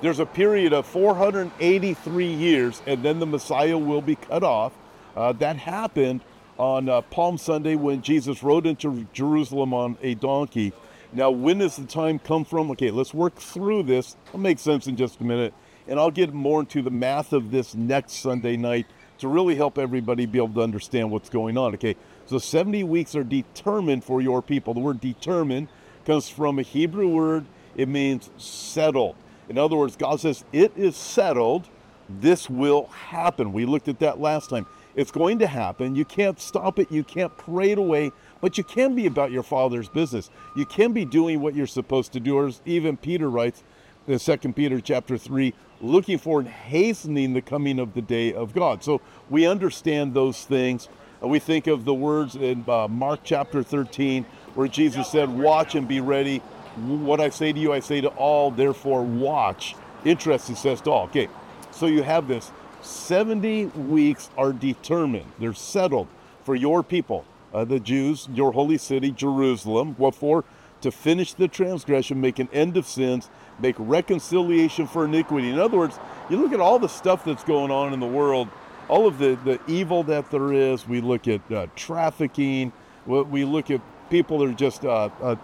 there's 0.00 0.18
a 0.18 0.26
period 0.26 0.72
of 0.72 0.86
483 0.86 2.26
years, 2.26 2.82
and 2.86 3.02
then 3.02 3.18
the 3.18 3.26
Messiah 3.26 3.76
will 3.76 4.00
be 4.00 4.16
cut 4.16 4.42
off. 4.42 4.72
Uh, 5.14 5.32
that 5.32 5.56
happened 5.56 6.22
on 6.58 6.88
uh, 6.88 7.00
Palm 7.02 7.38
Sunday 7.38 7.74
when 7.74 8.02
Jesus 8.02 8.42
rode 8.42 8.66
into 8.66 9.06
Jerusalem 9.12 9.74
on 9.74 9.98
a 10.02 10.14
donkey. 10.14 10.72
Now, 11.12 11.30
when 11.30 11.58
does 11.58 11.76
the 11.76 11.86
time 11.86 12.18
come 12.18 12.44
from? 12.44 12.70
Okay, 12.72 12.90
let's 12.90 13.12
work 13.12 13.36
through 13.36 13.84
this. 13.84 14.16
It'll 14.28 14.40
make 14.40 14.58
sense 14.58 14.86
in 14.86 14.96
just 14.96 15.20
a 15.20 15.24
minute. 15.24 15.52
And 15.90 15.98
I'll 15.98 16.12
get 16.12 16.32
more 16.32 16.60
into 16.60 16.82
the 16.82 16.90
math 16.90 17.32
of 17.32 17.50
this 17.50 17.74
next 17.74 18.12
Sunday 18.14 18.56
night 18.56 18.86
to 19.18 19.28
really 19.28 19.56
help 19.56 19.76
everybody 19.76 20.24
be 20.24 20.38
able 20.38 20.54
to 20.54 20.62
understand 20.62 21.10
what's 21.10 21.28
going 21.28 21.58
on. 21.58 21.74
Okay, 21.74 21.96
so 22.26 22.38
70 22.38 22.84
weeks 22.84 23.16
are 23.16 23.24
determined 23.24 24.04
for 24.04 24.22
your 24.22 24.40
people. 24.40 24.72
The 24.72 24.80
word 24.80 25.00
determined 25.00 25.68
comes 26.06 26.28
from 26.28 26.60
a 26.60 26.62
Hebrew 26.62 27.08
word, 27.08 27.44
it 27.76 27.88
means 27.88 28.30
settled. 28.38 29.16
In 29.48 29.58
other 29.58 29.76
words, 29.76 29.96
God 29.96 30.20
says, 30.20 30.44
It 30.52 30.72
is 30.76 30.96
settled. 30.96 31.68
This 32.08 32.48
will 32.48 32.86
happen. 32.86 33.52
We 33.52 33.66
looked 33.66 33.88
at 33.88 33.98
that 33.98 34.20
last 34.20 34.50
time. 34.50 34.66
It's 34.96 35.10
going 35.10 35.38
to 35.40 35.46
happen. 35.46 35.94
You 35.94 36.04
can't 36.04 36.40
stop 36.40 36.78
it. 36.78 36.90
You 36.90 37.04
can't 37.04 37.36
pray 37.36 37.70
it 37.72 37.78
away, 37.78 38.10
but 38.40 38.58
you 38.58 38.64
can 38.64 38.94
be 38.94 39.06
about 39.06 39.30
your 39.30 39.42
Father's 39.42 39.88
business. 39.88 40.30
You 40.56 40.66
can 40.66 40.92
be 40.92 41.04
doing 41.04 41.40
what 41.40 41.54
you're 41.54 41.66
supposed 41.66 42.12
to 42.12 42.20
do. 42.20 42.36
Or 42.36 42.50
even 42.64 42.96
Peter 42.96 43.30
writes 43.30 43.62
in 44.10 44.18
2 44.18 44.52
Peter 44.52 44.80
chapter 44.80 45.16
3, 45.16 45.54
looking 45.80 46.18
for 46.18 46.40
and 46.40 46.48
hastening 46.48 47.32
the 47.32 47.40
coming 47.40 47.78
of 47.78 47.94
the 47.94 48.02
day 48.02 48.34
of 48.34 48.52
God. 48.52 48.82
So 48.82 49.00
we 49.28 49.46
understand 49.46 50.14
those 50.14 50.44
things. 50.44 50.88
We 51.20 51.38
think 51.38 51.66
of 51.66 51.84
the 51.84 51.94
words 51.94 52.34
in 52.34 52.64
uh, 52.68 52.88
Mark 52.88 53.20
chapter 53.22 53.62
13 53.62 54.24
where 54.54 54.66
Jesus 54.66 55.08
said, 55.08 55.28
Watch 55.28 55.74
and 55.74 55.86
be 55.86 56.00
ready. 56.00 56.38
What 56.76 57.20
I 57.20 57.28
say 57.28 57.52
to 57.52 57.58
you, 57.58 57.72
I 57.72 57.80
say 57.80 58.00
to 58.00 58.08
all, 58.08 58.50
therefore 58.50 59.02
watch. 59.02 59.76
Interesting 60.04 60.56
says 60.56 60.80
to 60.82 60.90
all. 60.90 61.04
Okay, 61.04 61.28
so 61.70 61.86
you 61.86 62.02
have 62.02 62.26
this. 62.26 62.50
70 62.82 63.66
weeks 63.66 64.30
are 64.38 64.52
determined, 64.52 65.30
they're 65.38 65.52
settled 65.52 66.08
for 66.44 66.54
your 66.54 66.82
people, 66.82 67.26
uh, 67.52 67.64
the 67.64 67.78
Jews, 67.78 68.28
your 68.32 68.52
holy 68.52 68.78
city, 68.78 69.10
Jerusalem. 69.10 69.94
What 69.98 70.14
for? 70.14 70.44
To 70.82 70.90
finish 70.90 71.34
the 71.34 71.46
transgression, 71.46 72.20
make 72.20 72.38
an 72.38 72.48
end 72.52 72.76
of 72.76 72.86
sins, 72.86 73.28
make 73.58 73.74
reconciliation 73.78 74.86
for 74.86 75.04
iniquity. 75.04 75.50
In 75.50 75.58
other 75.58 75.76
words, 75.76 75.98
you 76.30 76.38
look 76.38 76.52
at 76.52 76.60
all 76.60 76.78
the 76.78 76.88
stuff 76.88 77.24
that's 77.24 77.44
going 77.44 77.70
on 77.70 77.92
in 77.92 78.00
the 78.00 78.06
world, 78.06 78.48
all 78.88 79.06
of 79.06 79.18
the, 79.18 79.38
the 79.44 79.60
evil 79.66 80.02
that 80.04 80.30
there 80.30 80.52
is. 80.52 80.88
We 80.88 81.00
look 81.00 81.28
at 81.28 81.52
uh, 81.52 81.66
trafficking, 81.76 82.72
we 83.06 83.44
look 83.44 83.70
at 83.70 83.80
people 84.08 84.38
that 84.38 84.48
are 84.48 84.54
just 84.54 84.84
uh, 84.84 85.10
uh, 85.20 85.36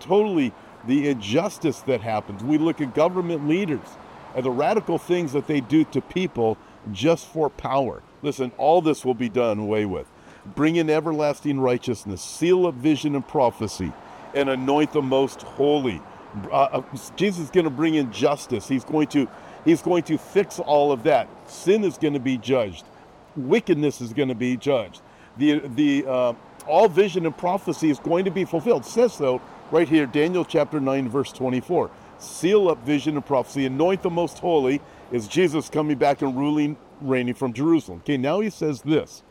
totally 0.00 0.52
the 0.86 1.08
injustice 1.08 1.80
that 1.80 2.00
happens. 2.00 2.42
We 2.42 2.58
look 2.58 2.80
at 2.80 2.94
government 2.94 3.48
leaders 3.48 3.86
and 4.34 4.44
the 4.44 4.50
radical 4.50 4.98
things 4.98 5.32
that 5.32 5.46
they 5.46 5.60
do 5.60 5.84
to 5.84 6.00
people 6.00 6.58
just 6.92 7.26
for 7.26 7.48
power. 7.48 8.02
Listen, 8.22 8.52
all 8.58 8.82
this 8.82 9.04
will 9.04 9.14
be 9.14 9.28
done 9.28 9.58
away 9.58 9.84
with. 9.84 10.08
Bring 10.44 10.76
in 10.76 10.90
everlasting 10.90 11.60
righteousness, 11.60 12.20
seal 12.20 12.66
up 12.66 12.74
vision 12.74 13.14
and 13.14 13.26
prophecy, 13.26 13.92
and 14.34 14.48
anoint 14.48 14.92
the 14.92 15.02
most 15.02 15.42
holy. 15.42 16.00
Uh, 16.50 16.54
uh 16.54 16.82
Jesus 17.16 17.44
is 17.44 17.50
going 17.50 17.64
to 17.64 17.70
bring 17.70 17.94
in 17.94 18.12
justice. 18.12 18.68
He's 18.68 18.84
going 18.84 19.08
to 19.08 19.28
he's 19.64 19.82
going 19.82 20.02
to 20.04 20.18
fix 20.18 20.58
all 20.58 20.92
of 20.92 21.02
that. 21.04 21.28
Sin 21.50 21.84
is 21.84 21.98
going 21.98 22.14
to 22.14 22.20
be 22.20 22.38
judged. 22.38 22.84
Wickedness 23.36 24.00
is 24.00 24.12
going 24.12 24.28
to 24.28 24.34
be 24.34 24.56
judged. 24.56 25.02
The 25.36 25.60
the 25.60 26.06
uh, 26.06 26.32
all 26.66 26.88
vision 26.88 27.26
and 27.26 27.36
prophecy 27.36 27.90
is 27.90 27.98
going 27.98 28.24
to 28.24 28.30
be 28.30 28.44
fulfilled. 28.44 28.82
It 28.82 28.88
says 28.88 29.12
so 29.12 29.40
right 29.72 29.88
here, 29.88 30.06
Daniel 30.06 30.44
chapter 30.44 30.78
9, 30.78 31.08
verse 31.08 31.32
24. 31.32 31.90
Seal 32.18 32.68
up 32.68 32.84
vision 32.86 33.16
and 33.16 33.26
prophecy, 33.26 33.66
anoint 33.66 34.02
the 34.02 34.10
most 34.10 34.38
holy, 34.38 34.80
is 35.10 35.26
Jesus 35.26 35.68
coming 35.68 35.98
back 35.98 36.22
and 36.22 36.36
ruling, 36.36 36.76
reigning 37.00 37.34
from 37.34 37.52
Jerusalem. 37.52 37.98
Okay, 38.04 38.16
now 38.16 38.38
he 38.40 38.50
says 38.50 38.82
this. 38.82 39.24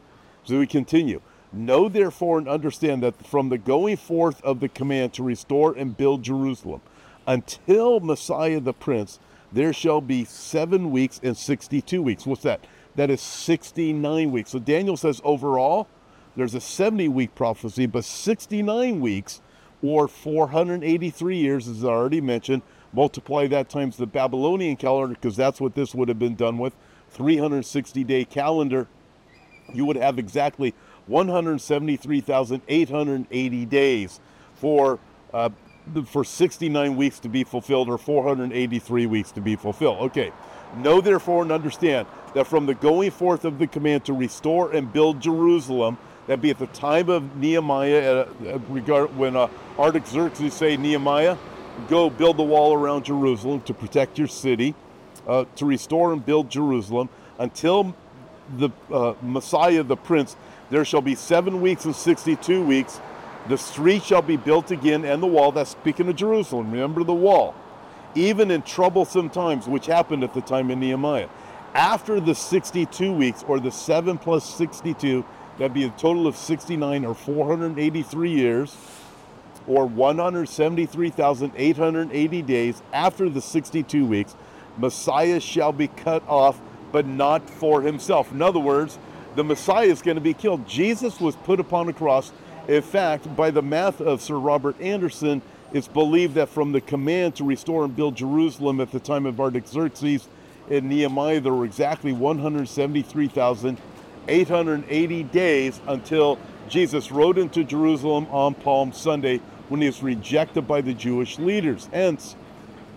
So 0.44 0.60
we 0.60 0.68
continue. 0.68 1.22
Know 1.54 1.90
therefore 1.90 2.38
and 2.38 2.48
understand 2.48 3.04
that 3.04 3.26
from 3.26 3.50
the 3.50 3.58
going 3.58 3.98
forth 3.98 4.42
of 4.44 4.60
the 4.60 4.70
command 4.70 5.14
to 5.14 5.24
restore 5.24 5.74
and 5.74 5.98
build 5.98 6.24
Jerusalem 6.24 6.82
until 7.28 8.00
Messiah 8.00 8.60
the 8.60 8.74
Prince, 8.74 9.20
there 9.52 9.74
shall 9.74 10.00
be 10.00 10.24
seven 10.24 10.92
weeks 10.92 11.20
and 11.22 11.36
62 11.36 12.02
weeks. 12.02 12.26
What's 12.26 12.44
that? 12.44 12.66
That 12.96 13.10
is 13.10 13.22
69 13.22 14.32
weeks. 14.32 14.52
So 14.52 14.60
Daniel 14.60 14.96
says 14.96 15.22
overall, 15.24 15.88
there's 16.36 16.56
a 16.56 16.62
70 16.62 17.10
week 17.10 17.36
prophecy, 17.36 17.86
but 17.86 18.06
69 18.06 19.02
weeks 19.02 19.42
or 19.82 20.08
483 20.08 21.38
years, 21.38 21.68
as 21.68 21.84
I 21.84 21.88
already 21.88 22.22
mentioned. 22.22 22.62
Multiply 22.94 23.48
that 23.48 23.70
times 23.70 23.98
the 23.98 24.06
Babylonian 24.06 24.76
calendar, 24.76 25.16
because 25.16 25.36
that's 25.36 25.62
what 25.62 25.76
this 25.76 25.96
would 25.96 26.10
have 26.10 26.20
been 26.20 26.36
done 26.36 26.58
with 26.58 26.76
360 27.10 28.04
day 28.04 28.26
calendar. 28.26 28.88
You 29.74 29.86
would 29.86 29.98
have 29.98 30.20
exactly 30.20 30.76
173,880 31.08 33.66
days 33.66 34.20
for 34.56 35.00
uh, 35.34 35.50
for 36.06 36.24
69 36.24 36.96
weeks 36.96 37.20
to 37.20 37.30
be 37.30 37.44
fulfilled 37.44 37.90
or 37.90 37.98
483 37.98 39.08
weeks 39.08 39.32
to 39.32 39.42
be 39.42 39.56
fulfilled. 39.56 39.98
Okay. 40.10 40.32
Know 40.78 41.02
therefore 41.02 41.42
and 41.42 41.52
understand 41.52 42.08
that 42.34 42.48
from 42.48 42.66
the 42.66 42.76
going 42.76 43.12
forth 43.12 43.46
of 43.46 43.60
the 43.60 43.68
command 43.68 44.06
to 44.06 44.14
restore 44.14 44.72
and 44.72 44.94
build 44.94 45.20
Jerusalem, 45.20 45.98
that 46.28 46.42
be 46.42 46.50
at 46.50 46.60
the 46.60 46.68
time 46.68 47.10
of 47.10 47.36
Nehemiah, 47.36 48.26
uh, 48.46 48.60
regard 48.70 49.16
when 49.18 49.36
uh, 49.36 49.50
Artaxerxes 49.78 50.54
say 50.54 50.78
Nehemiah, 50.78 51.38
go 51.90 52.10
build 52.10 52.38
the 52.38 52.44
wall 52.44 52.74
around 52.74 53.06
Jerusalem 53.06 53.62
to 53.62 53.74
protect 53.74 54.18
your 54.18 54.28
city, 54.28 54.76
uh, 55.28 55.46
to 55.56 55.66
restore 55.66 56.14
and 56.14 56.26
build 56.26 56.50
Jerusalem 56.50 57.10
until 57.40 57.96
the 58.58 58.70
uh, 58.92 59.14
Messiah, 59.22 59.84
the 59.84 59.98
Prince. 59.98 60.36
There 60.70 60.86
shall 60.86 61.02
be 61.02 61.16
seven 61.16 61.62
weeks 61.62 61.86
and 61.86 61.96
sixty-two 61.96 62.64
weeks. 62.64 63.00
The 63.50 63.58
street 63.58 64.04
shall 64.04 64.22
be 64.22 64.38
built 64.38 64.72
again, 64.72 65.06
and 65.06 65.22
the 65.22 65.28
wall. 65.28 65.52
That's 65.52 65.72
speaking 65.72 66.08
of 66.08 66.16
Jerusalem. 66.16 66.72
Remember 66.72 67.04
the 67.04 67.14
wall. 67.14 67.56
Even 68.14 68.52
in 68.52 68.62
troublesome 68.62 69.30
times, 69.30 69.68
which 69.68 69.86
happened 69.86 70.24
at 70.24 70.34
the 70.34 70.42
time 70.42 70.70
of 70.70 70.78
Nehemiah. 70.78 71.30
After 71.74 72.20
the 72.20 72.36
62 72.36 73.14
weeks, 73.14 73.46
or 73.48 73.60
the 73.60 73.72
7 73.72 74.18
plus 74.18 74.44
62, 74.56 75.24
That'd 75.58 75.74
be 75.74 75.84
a 75.84 75.90
total 75.90 76.26
of 76.26 76.36
69 76.36 77.06
or 77.06 77.14
483 77.14 78.32
years 78.32 78.76
or 79.68 79.86
173,880 79.86 82.42
days 82.42 82.82
after 82.92 83.30
the 83.30 83.42
62 83.42 84.06
weeks. 84.06 84.36
Messiah 84.78 85.40
shall 85.40 85.72
be 85.72 85.88
cut 85.88 86.28
off, 86.28 86.60
but 86.92 87.06
not 87.06 87.50
for 87.50 87.82
himself. 87.82 88.32
In 88.32 88.42
other 88.42 88.60
words, 88.60 88.98
the 89.36 89.44
Messiah 89.44 89.86
is 89.86 90.02
going 90.02 90.16
to 90.16 90.22
be 90.22 90.34
killed. 90.34 90.68
Jesus 90.68 91.20
was 91.20 91.36
put 91.38 91.60
upon 91.60 91.88
a 91.90 91.94
cross. 91.94 92.32
In 92.68 92.82
fact, 92.82 93.34
by 93.36 93.52
the 93.52 93.62
math 93.62 94.02
of 94.02 94.22
Sir 94.22 94.38
Robert 94.38 94.80
Anderson, 94.82 95.42
it's 95.74 95.88
believed 95.88 96.36
that 96.36 96.50
from 96.50 96.74
the 96.74 96.82
command 96.82 97.36
to 97.36 97.44
restore 97.44 97.86
and 97.86 97.96
build 97.96 98.16
Jerusalem 98.16 98.82
at 98.82 98.92
the 98.92 99.00
time 99.00 99.26
of 99.26 99.40
Artaxerxes 99.40 100.28
and 100.70 100.90
Nehemiah, 100.90 101.40
there 101.40 101.54
were 101.54 101.66
exactly 101.66 102.12
173,000 102.12 103.78
880 104.28 105.24
days 105.24 105.82
until 105.88 106.38
Jesus 106.70 107.12
rode 107.12 107.38
into 107.38 107.64
Jerusalem 107.64 108.28
on 108.32 108.54
Palm 108.54 108.94
Sunday 108.94 109.42
when 109.70 109.82
he 109.82 109.88
was 109.88 110.04
rejected 110.04 110.68
by 110.68 110.82
the 110.82 110.94
Jewish 110.94 111.40
leaders. 111.40 111.90
Hence, 111.92 112.36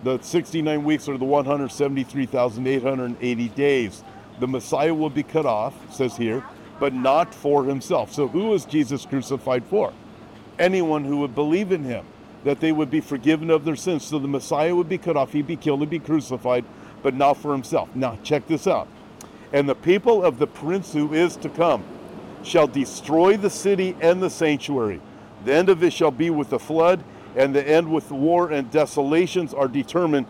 the 0.05 0.21
69 0.21 0.83
weeks 0.83 1.09
are 1.09 1.17
the 1.17 1.25
173,880 1.25 3.49
days. 3.49 4.03
The 4.39 4.47
Messiah 4.47 4.93
will 4.93 5.09
be 5.09 5.23
cut 5.23 5.47
off, 5.47 5.73
says 5.91 6.15
here, 6.15 6.45
but 6.79 6.93
not 6.93 7.33
for 7.33 7.63
himself. 7.63 8.13
So, 8.13 8.27
who 8.27 8.53
is 8.53 8.65
Jesus 8.65 9.03
crucified 9.03 9.65
for? 9.65 9.91
Anyone 10.59 11.05
who 11.05 11.21
would 11.21 11.33
believe 11.33 11.71
in 11.71 11.83
him, 11.83 12.05
that 12.43 12.59
they 12.59 12.71
would 12.71 12.91
be 12.91 13.01
forgiven 13.01 13.49
of 13.49 13.65
their 13.65 13.75
sins. 13.75 14.05
So, 14.05 14.19
the 14.19 14.27
Messiah 14.27 14.75
would 14.75 14.87
be 14.87 14.99
cut 14.99 15.17
off, 15.17 15.31
he'd 15.31 15.47
be 15.47 15.55
killed, 15.55 15.79
he'd 15.79 15.89
be 15.89 15.97
crucified, 15.97 16.65
but 17.01 17.15
not 17.15 17.37
for 17.37 17.51
himself. 17.51 17.89
Now, 17.95 18.19
check 18.21 18.45
this 18.45 18.67
out. 18.67 18.87
And 19.53 19.67
the 19.67 19.73
people 19.73 20.23
of 20.23 20.37
the 20.37 20.45
prince 20.45 20.93
who 20.93 21.15
is 21.15 21.35
to 21.37 21.49
come 21.49 21.83
shall 22.43 22.67
destroy 22.67 23.37
the 23.37 23.49
city 23.49 23.97
and 24.01 24.21
the 24.21 24.29
sanctuary. 24.29 25.01
The 25.45 25.55
end 25.55 25.69
of 25.69 25.83
it 25.83 25.93
shall 25.93 26.11
be 26.11 26.29
with 26.29 26.51
the 26.51 26.59
flood, 26.59 27.03
and 27.35 27.53
the 27.53 27.67
end 27.67 27.91
with 27.91 28.11
war 28.11 28.51
and 28.51 28.69
desolations 28.71 29.53
are 29.53 29.67
determined. 29.67 30.25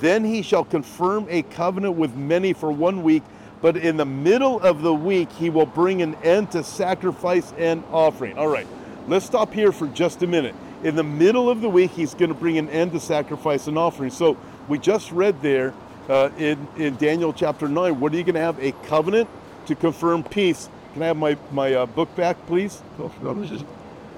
Then 0.00 0.24
he 0.24 0.42
shall 0.42 0.64
confirm 0.64 1.26
a 1.30 1.42
covenant 1.42 1.94
with 1.94 2.14
many 2.14 2.52
for 2.52 2.70
one 2.70 3.02
week, 3.02 3.22
but 3.62 3.76
in 3.76 3.96
the 3.96 4.04
middle 4.04 4.60
of 4.60 4.82
the 4.82 4.94
week 4.94 5.30
he 5.32 5.50
will 5.50 5.66
bring 5.66 6.02
an 6.02 6.14
end 6.16 6.52
to 6.52 6.62
sacrifice 6.62 7.52
and 7.56 7.82
offering. 7.90 8.36
All 8.36 8.48
right, 8.48 8.66
let's 9.06 9.24
stop 9.24 9.52
here 9.52 9.72
for 9.72 9.86
just 9.88 10.22
a 10.22 10.26
minute. 10.26 10.54
In 10.84 10.94
the 10.94 11.02
middle 11.02 11.50
of 11.50 11.60
the 11.60 11.68
week, 11.68 11.90
he's 11.90 12.14
going 12.14 12.28
to 12.28 12.38
bring 12.38 12.56
an 12.56 12.68
end 12.68 12.92
to 12.92 13.00
sacrifice 13.00 13.66
and 13.66 13.76
offering. 13.76 14.10
So 14.10 14.36
we 14.68 14.78
just 14.78 15.10
read 15.10 15.42
there 15.42 15.74
uh, 16.08 16.30
in, 16.38 16.68
in 16.76 16.94
Daniel 16.96 17.32
chapter 17.32 17.68
9. 17.68 17.98
What 17.98 18.12
are 18.12 18.16
you 18.16 18.22
going 18.22 18.36
to 18.36 18.40
have? 18.40 18.62
A 18.62 18.70
covenant 18.86 19.28
to 19.66 19.74
confirm 19.74 20.22
peace. 20.22 20.68
Can 20.92 21.02
I 21.02 21.06
have 21.06 21.16
my, 21.16 21.36
my 21.50 21.74
uh, 21.74 21.86
book 21.86 22.14
back, 22.14 22.36
please? 22.46 22.80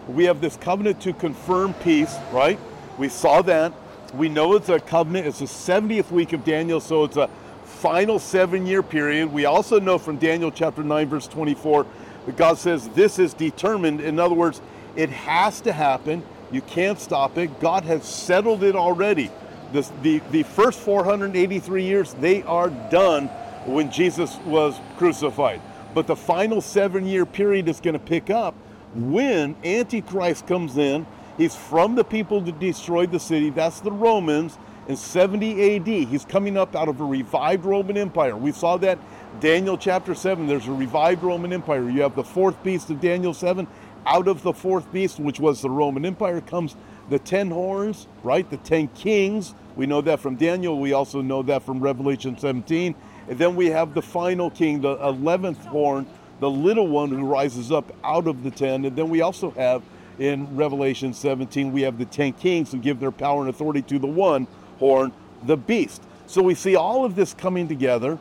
We 0.08 0.24
have 0.24 0.40
this 0.40 0.56
covenant 0.56 1.00
to 1.02 1.12
confirm 1.12 1.74
peace, 1.74 2.14
right? 2.32 2.58
We 2.98 3.08
saw 3.08 3.42
that. 3.42 3.72
We 4.14 4.28
know 4.28 4.54
it's 4.54 4.68
a 4.68 4.80
covenant. 4.80 5.26
It's 5.26 5.38
the 5.38 5.44
70th 5.44 6.10
week 6.10 6.32
of 6.32 6.44
Daniel, 6.44 6.80
so 6.80 7.04
it's 7.04 7.16
a 7.16 7.28
final 7.64 8.18
seven 8.18 8.66
year 8.66 8.82
period. 8.82 9.32
We 9.32 9.44
also 9.44 9.78
know 9.78 9.98
from 9.98 10.16
Daniel 10.16 10.50
chapter 10.50 10.82
9, 10.82 11.08
verse 11.08 11.28
24, 11.28 11.86
that 12.26 12.36
God 12.36 12.58
says 12.58 12.88
this 12.90 13.18
is 13.18 13.34
determined. 13.34 14.00
In 14.00 14.18
other 14.18 14.34
words, 14.34 14.60
it 14.96 15.10
has 15.10 15.60
to 15.62 15.72
happen. 15.72 16.24
You 16.50 16.62
can't 16.62 16.98
stop 16.98 17.38
it. 17.38 17.60
God 17.60 17.84
has 17.84 18.04
settled 18.04 18.64
it 18.64 18.74
already 18.74 19.30
the, 19.72 19.88
the, 20.02 20.20
the 20.30 20.42
first 20.42 20.80
483 20.80 21.84
years, 21.84 22.14
they 22.14 22.42
are 22.42 22.70
done 22.70 23.26
when 23.66 23.90
Jesus 23.90 24.36
was 24.38 24.78
crucified. 24.96 25.60
But 25.94 26.06
the 26.06 26.16
final 26.16 26.60
seven 26.60 27.06
year 27.06 27.26
period 27.26 27.68
is 27.68 27.80
going 27.80 27.94
to 27.94 28.00
pick 28.00 28.30
up 28.30 28.54
when 28.94 29.56
Antichrist 29.64 30.46
comes 30.46 30.76
in. 30.76 31.06
He's 31.36 31.56
from 31.56 31.94
the 31.94 32.04
people 32.04 32.40
that 32.42 32.58
destroyed 32.58 33.12
the 33.12 33.20
city. 33.20 33.50
That's 33.50 33.80
the 33.80 33.92
Romans. 33.92 34.58
In 34.88 34.96
70 34.96 35.76
AD, 35.76 35.86
he's 35.86 36.24
coming 36.24 36.56
up 36.56 36.74
out 36.74 36.88
of 36.88 37.00
a 37.00 37.04
revived 37.04 37.64
Roman 37.64 37.96
Empire. 37.96 38.36
We 38.36 38.52
saw 38.52 38.76
that 38.78 38.98
Daniel 39.38 39.78
chapter 39.78 40.14
7. 40.14 40.46
There's 40.46 40.66
a 40.66 40.72
revived 40.72 41.22
Roman 41.22 41.52
Empire. 41.52 41.88
You 41.88 42.02
have 42.02 42.16
the 42.16 42.24
fourth 42.24 42.60
beast 42.62 42.90
of 42.90 43.00
Daniel 43.00 43.32
7. 43.32 43.66
Out 44.06 44.28
of 44.28 44.42
the 44.42 44.52
fourth 44.52 44.90
beast, 44.92 45.20
which 45.20 45.38
was 45.38 45.62
the 45.62 45.70
Roman 45.70 46.04
Empire, 46.04 46.40
comes 46.40 46.74
the 47.10 47.18
ten 47.18 47.50
horns, 47.50 48.06
right? 48.22 48.48
The 48.48 48.56
ten 48.56 48.88
kings. 48.88 49.54
We 49.76 49.86
know 49.86 50.00
that 50.00 50.20
from 50.20 50.36
Daniel. 50.36 50.78
We 50.78 50.92
also 50.92 51.20
know 51.20 51.42
that 51.42 51.62
from 51.62 51.80
Revelation 51.80 52.38
17. 52.38 52.94
And 53.28 53.38
then 53.38 53.54
we 53.54 53.66
have 53.66 53.94
the 53.94 54.02
final 54.02 54.50
king, 54.50 54.80
the 54.80 54.96
11th 54.96 55.64
horn, 55.66 56.06
the 56.40 56.50
little 56.50 56.88
one 56.88 57.10
who 57.10 57.24
rises 57.24 57.70
up 57.70 57.92
out 58.02 58.26
of 58.26 58.42
the 58.42 58.50
ten. 58.50 58.84
And 58.84 58.96
then 58.96 59.08
we 59.08 59.20
also 59.20 59.50
have 59.52 59.82
in 60.18 60.54
Revelation 60.54 61.14
17, 61.14 61.72
we 61.72 61.82
have 61.82 61.98
the 61.98 62.04
ten 62.04 62.32
kings 62.32 62.72
who 62.72 62.78
give 62.78 63.00
their 63.00 63.10
power 63.10 63.40
and 63.40 63.48
authority 63.48 63.82
to 63.82 63.98
the 63.98 64.06
one 64.06 64.46
horn, 64.78 65.12
the 65.44 65.56
beast. 65.56 66.02
So 66.26 66.42
we 66.42 66.54
see 66.54 66.76
all 66.76 67.04
of 67.04 67.14
this 67.14 67.34
coming 67.34 67.68
together. 67.68 68.18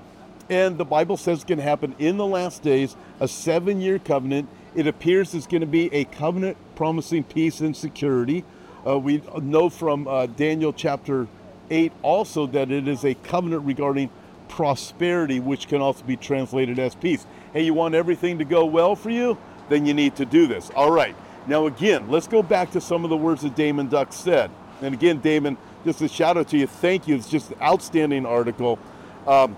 And 0.50 0.78
the 0.78 0.86
Bible 0.86 1.18
says 1.18 1.40
it's 1.40 1.44
going 1.46 1.60
to 1.60 1.64
happen 1.64 1.96
in 2.00 2.18
the 2.18 2.26
last 2.26 2.64
days, 2.64 2.96
a 3.20 3.28
seven 3.28 3.82
year 3.82 4.00
covenant. 4.00 4.50
It 4.76 4.88
appears 4.88 5.34
it's 5.34 5.46
going 5.46 5.62
to 5.62 5.68
be 5.68 5.94
a 5.94 6.06
covenant 6.06 6.58
promising 6.76 7.24
peace 7.24 7.60
and 7.60 7.76
security. 7.76 8.44
Uh, 8.88 8.98
we 8.98 9.22
know 9.42 9.70
from 9.70 10.08
uh, 10.08 10.26
Daniel 10.26 10.74
chapter 10.74 11.28
8 11.70 11.92
also 12.02 12.48
that 12.48 12.72
it 12.72 12.88
is 12.88 13.04
a 13.06 13.14
covenant 13.14 13.66
regarding 13.66 14.10
prosperity, 14.48 15.40
which 15.40 15.68
can 15.68 15.82
also 15.82 16.04
be 16.04 16.18
translated 16.18 16.80
as 16.80 16.96
peace. 16.96 17.26
Hey, 17.54 17.64
you 17.64 17.74
want 17.74 17.96
everything 17.96 18.38
to 18.40 18.46
go 18.46 18.66
well 18.66 18.96
for 18.96 19.10
you? 19.10 19.38
Then 19.70 19.86
you 19.86 19.94
need 19.94 20.16
to 20.18 20.26
do 20.26 20.48
this. 20.48 20.70
All 20.76 20.92
right. 20.92 21.16
Now, 21.48 21.66
again, 21.66 22.10
let's 22.10 22.28
go 22.28 22.44
back 22.44 22.72
to 22.72 22.82
some 22.82 23.04
of 23.04 23.10
the 23.10 23.18
words 23.18 23.42
that 23.42 23.56
Daymond 23.56 23.90
Duck 23.90 24.14
said. 24.14 24.52
And 24.82 24.94
again, 24.94 25.20
Daymond, 25.20 25.58
just 25.84 26.02
a 26.02 26.08
shout 26.08 26.38
out 26.38 26.48
to 26.50 26.58
you. 26.58 26.68
Thank 26.68 27.08
you. 27.08 27.16
It's 27.16 27.30
just 27.30 27.52
an 27.52 27.62
outstanding 27.62 28.26
article. 28.26 28.78
Um, 29.26 29.56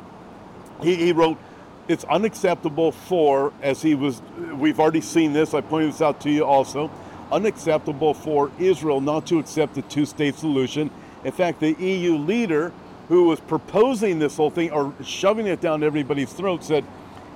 he, 0.82 0.96
he 0.96 1.12
wrote, 1.12 1.38
it's 1.88 2.04
unacceptable 2.06 2.92
for, 2.92 3.52
as 3.62 3.82
he 3.82 3.96
was, 3.96 4.22
we've 4.54 4.80
already 4.80 5.02
seen 5.02 5.34
this, 5.34 5.54
I 5.54 5.62
pointed 5.62 5.94
this 5.94 6.02
out 6.02 6.22
to 6.22 6.30
you 6.30 6.46
also, 6.46 6.90
unacceptable 7.32 8.14
for 8.14 8.52
Israel 8.60 9.02
not 9.02 9.28
to 9.28 9.40
accept 9.40 9.76
the 9.76 9.82
two 9.84 10.06
state 10.06 10.36
solution. 10.36 10.90
In 11.24 11.32
fact, 11.32 11.60
the 11.60 11.74
EU 11.74 12.18
leader 12.18 12.72
who 13.10 13.26
was 13.26 13.40
proposing 13.42 14.20
this 14.20 14.38
whole 14.38 14.50
thing 14.50 14.72
or 14.72 14.94
shoving 15.04 15.48
it 15.48 15.60
down 15.60 15.84
everybody's 15.84 16.32
throat 16.32 16.64
said, 16.64 16.86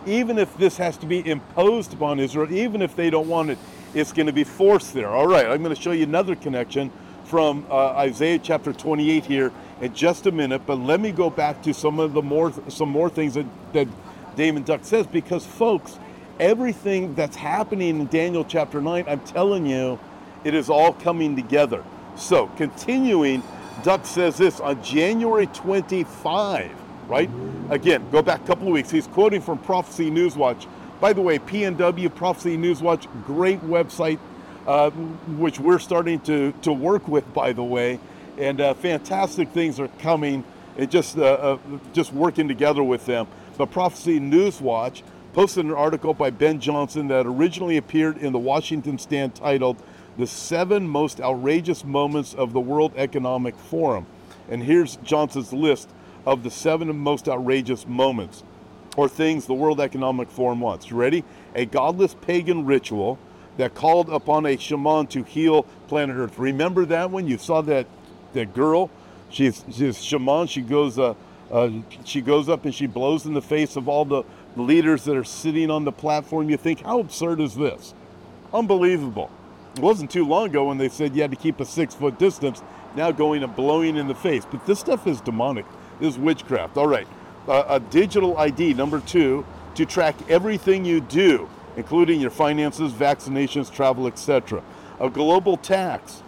even 0.05 0.38
if 0.38 0.55
this 0.57 0.77
has 0.77 0.97
to 0.97 1.05
be 1.05 1.27
imposed 1.27 1.93
upon 1.93 2.19
Israel, 2.19 2.51
even 2.51 2.81
if 2.81 2.95
they 2.95 3.09
don't 3.09 3.27
want 3.27 3.50
it, 3.50 3.57
it's 3.93 4.12
going 4.12 4.27
to 4.27 4.33
be 4.33 4.43
forced 4.43 4.93
there. 4.93 5.09
All 5.09 5.27
right, 5.27 5.45
I'm 5.45 5.63
going 5.63 5.75
to 5.75 5.81
show 5.81 5.91
you 5.91 6.03
another 6.03 6.35
connection 6.35 6.91
from 7.25 7.65
uh, 7.69 7.89
Isaiah 7.91 8.39
chapter 8.39 8.71
28 8.71 9.25
here 9.25 9.51
in 9.81 9.93
just 9.93 10.25
a 10.27 10.31
minute, 10.31 10.62
but 10.65 10.75
let 10.75 11.00
me 11.00 11.12
go 11.12 11.29
back 11.29 11.62
to 11.63 11.74
some 11.74 12.00
of 12.00 12.13
the 12.13 12.21
more 12.21 12.53
some 12.69 12.89
more 12.89 13.09
things 13.09 13.33
that, 13.33 13.45
that 13.74 13.88
Daymond 14.35 14.65
Duck 14.65 14.81
says 14.83 15.07
because 15.07 15.45
folks, 15.45 15.97
everything 16.39 17.15
that's 17.15 17.35
happening 17.35 18.01
in 18.01 18.07
Daniel 18.07 18.45
chapter 18.45 18.81
9, 18.81 19.05
I'm 19.07 19.21
telling 19.21 19.65
you, 19.65 20.00
it 20.43 20.53
is 20.53 20.69
all 20.69 20.93
coming 20.93 21.35
together. 21.35 21.83
So, 22.15 22.47
continuing, 22.57 23.43
Duck 23.83 24.05
says 24.05 24.38
this 24.38 24.59
on 24.59 24.81
January 24.83 25.47
25, 25.47 26.71
right? 27.07 27.29
Again, 27.69 28.09
go 28.12 28.21
back 28.21 28.43
a 28.43 28.47
couple 28.47 28.67
of 28.67 28.74
weeks. 28.74 28.91
He's 28.91 29.07
quoting 29.07 29.41
from 29.41 29.57
Prophecy 29.59 30.09
Newswatch. 30.09 30.67
By 31.00 31.13
the 31.13 31.21
way, 31.21 31.39
PNW 31.39 32.13
Prophecy 32.13 32.57
Newswatch, 32.57 33.07
great 33.25 33.62
website, 33.62 34.19
uh, 34.67 34.89
which 34.91 35.59
we're 35.59 35.79
starting 35.79 36.19
to, 36.21 36.51
to 36.62 36.71
work 36.71 37.07
with, 37.07 37.31
by 37.33 37.53
the 37.53 37.63
way. 37.63 38.00
And 38.38 38.62
uh, 38.62 38.74
fantastic 38.74 39.50
things 39.50 39.79
are 39.79 39.88
coming 40.00 40.43
and 40.77 40.89
just, 40.89 41.17
uh, 41.17 41.24
uh 41.24 41.57
just 41.93 42.13
working 42.13 42.47
together 42.47 42.83
with 42.83 43.05
them. 43.05 43.27
But 43.57 43.71
Prophecy 43.71 44.19
Newswatch 44.19 45.03
posted 45.33 45.65
an 45.65 45.71
article 45.71 46.13
by 46.13 46.29
Ben 46.29 46.59
Johnson 46.59 47.07
that 47.09 47.25
originally 47.25 47.77
appeared 47.77 48.17
in 48.17 48.31
the 48.31 48.39
Washington 48.39 48.97
Stand 48.97 49.35
titled 49.35 49.77
The 50.17 50.27
Seven 50.27 50.88
Most 50.88 51.19
Outrageous 51.19 51.83
Moments 51.83 52.33
of 52.33 52.53
the 52.53 52.59
World 52.59 52.93
Economic 52.95 53.55
Forum. 53.55 54.05
And 54.50 54.63
here's 54.63 54.95
Johnson's 54.97 55.51
list 55.51 55.89
of 56.25 56.44
the 56.44 56.51
seven 56.51 56.96
most 56.98 57.27
outrageous 57.27 57.88
moments 57.88 58.44
or 58.98 59.08
things 59.10 59.46
the 59.46 59.53
World 59.53 59.79
Economic 59.79 60.29
Forum 60.29 60.62
wants. 60.62 60.89
You 60.89 60.98
ready? 60.98 61.24
A 61.53 61.65
godless 61.65 62.13
pagan 62.13 62.65
ritual 62.65 63.20
that 63.58 63.74
called 63.74 64.10
upon 64.10 64.46
a 64.46 64.58
shaman 64.58 65.08
to 65.08 65.24
heal 65.24 65.63
planet 65.88 66.15
Earth. 66.17 66.38
Remember 66.39 66.86
that 66.86 67.12
one? 67.12 67.27
You 67.27 67.38
saw 67.38 67.62
that 67.62 67.88
that 68.34 68.53
girl. 68.53 68.89
She's 69.29 69.63
she's 69.72 70.01
shaman. 70.03 70.48
She 70.48 70.62
goes 70.62 70.98
uh, 70.98 71.13
uh, 71.51 71.70
she 72.03 72.22
goes 72.22 72.50
up 72.50 72.65
and 72.65 72.74
she 72.74 72.88
blows 72.88 73.25
in 73.25 73.34
the 73.34 73.41
face 73.41 73.75
of 73.75 73.88
all 73.88 74.05
the 74.05 74.24
leaders 74.55 75.03
that 75.05 75.15
are 75.15 75.24
sitting 75.24 75.70
on 75.70 75.84
the 75.84 75.91
platform. 75.91 76.50
You 76.50 76.58
think, 76.58 76.82
how 76.82 77.00
absurd 77.00 77.39
is 77.39 77.55
this? 77.55 77.94
Unbelievable. 78.53 79.29
It 79.75 79.82
wasn't 79.82 80.10
too 80.10 80.25
long 80.25 80.48
ago 80.48 80.65
when 80.65 80.77
they 80.77 80.89
said 80.89 81.15
you 81.15 81.22
had 81.22 81.32
to 81.32 81.38
keep 81.38 81.60
a 81.60 81.65
six 81.65 81.94
foot 81.94 82.17
distance. 82.17 82.62
Now 82.96 83.12
going 83.12 83.44
and 83.44 83.53
blowing 83.53 83.98
in 83.98 84.08
the 84.08 84.15
face. 84.15 84.46
But 84.50 84.65
this 84.65 84.79
stuff 84.79 85.05
is 85.05 85.20
demonic. 85.20 85.65
Is 86.01 86.17
witchcraft. 86.17 86.77
All 86.77 86.87
right. 86.87 87.07
Uh, 87.47 87.63
a 87.67 87.79
digital 87.79 88.37
ID, 88.37 88.73
number 88.73 88.99
two, 88.99 89.45
to 89.75 89.85
track 89.85 90.15
everything 90.29 90.83
you 90.83 90.99
do, 90.99 91.47
including 91.77 92.19
your 92.19 92.31
finances, 92.31 92.91
vaccinations, 92.91 93.71
travel, 93.71 94.07
etc. 94.07 94.63
A 94.99 95.09
global 95.09 95.57
tax 95.57 96.23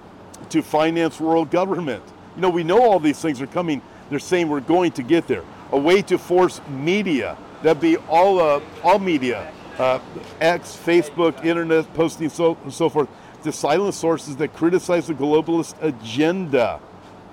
to 0.49 0.61
finance 0.61 1.19
world 1.19 1.49
government. 1.49 2.03
You 2.35 2.41
know, 2.41 2.49
we 2.49 2.63
know 2.63 2.83
all 2.83 2.99
these 2.99 3.19
things 3.19 3.41
are 3.41 3.47
coming 3.47 3.81
they're 4.09 4.19
saying 4.19 4.49
we're 4.49 4.59
going 4.59 4.91
to 4.93 5.03
get 5.03 5.27
there. 5.27 5.43
A 5.71 5.77
way 5.77 6.01
to 6.03 6.17
force 6.17 6.61
media, 6.69 7.37
that'd 7.61 7.81
be 7.81 7.97
all, 7.97 8.39
uh, 8.39 8.61
all 8.83 8.99
media, 8.99 9.51
uh, 9.77 9.99
X, 10.39 10.77
Facebook, 10.83 11.43
internet, 11.43 11.91
posting, 11.93 12.29
so, 12.29 12.57
and 12.63 12.73
so 12.73 12.89
forth, 12.89 13.09
to 13.43 13.51
silence 13.51 13.95
sources 13.95 14.35
that 14.37 14.53
criticize 14.53 15.07
the 15.07 15.13
globalist 15.13 15.75
agenda. 15.81 16.79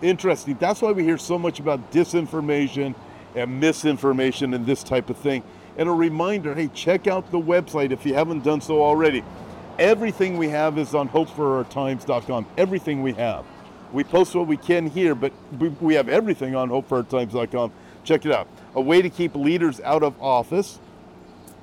Interesting. 0.05 0.59
That's 0.61 0.83
why 0.83 0.93
we 0.93 1.03
hear 1.03 1.17
so 1.17 1.39
much 1.39 1.61
about 1.61 1.91
disinformation 1.91 2.95
and 3.35 3.59
misinformation 3.59 4.53
and 4.53 4.67
this 4.67 4.83
type 4.83 5.09
of 5.09 5.17
thing. 5.17 5.43
And 5.79 5.89
a 5.89 5.93
reminder 5.93 6.55
hey, 6.55 6.69
check 6.69 7.07
out 7.07 7.31
the 7.31 7.41
website 7.41 7.91
if 7.91 8.05
you 8.05 8.13
haven't 8.13 8.45
done 8.45 8.61
so 8.61 8.83
already. 8.83 9.25
Everything 9.79 10.37
we 10.37 10.51
have 10.51 10.77
is 10.77 10.95
on 10.95 11.09
hopeforourtimes.com. 11.09 12.47
Everything 12.59 13.03
we 13.03 13.15
have. 13.15 13.47
We 13.95 14.05
post 14.05 14.35
what 14.35 14.47
we 14.47 14.59
can 14.59 14.89
here, 14.89 15.15
but 15.15 15.33
we, 15.81 15.95
have 15.95 16.11
everything 16.11 16.55
on 16.55 16.69
hopeforourtimes.com. 16.69 17.73
Check 18.05 18.27
it 18.27 18.33
out. 18.33 18.47
A 18.75 18.83
way 18.83 19.01
to 19.01 19.09
keep 19.09 19.35
leaders 19.35 19.81
out 19.81 20.03
of 20.03 20.21
office 20.21 20.81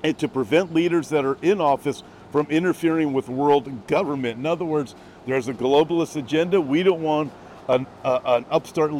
and 0.03 0.17
to 0.17 0.27
prevent 0.27 0.73
leaders 0.73 1.09
that 1.09 1.25
are 1.25 1.37
in 1.43 1.61
office 1.61 2.01
from 2.31 2.47
interfering 2.49 3.13
with 3.13 3.29
world 3.29 3.85
government. 3.85 4.39
In 4.39 4.47
other 4.47 4.65
words, 4.65 4.95
there's 5.27 5.47
a 5.47 5.53
globalist 5.53 6.15
agenda. 6.15 6.59
We 6.59 6.81
don't 6.81 7.03
want 7.03 7.31
an, 7.73 7.87
uh, 8.03 8.19
an 8.25 8.45
upstart 8.49 8.91
uh, 8.91 8.95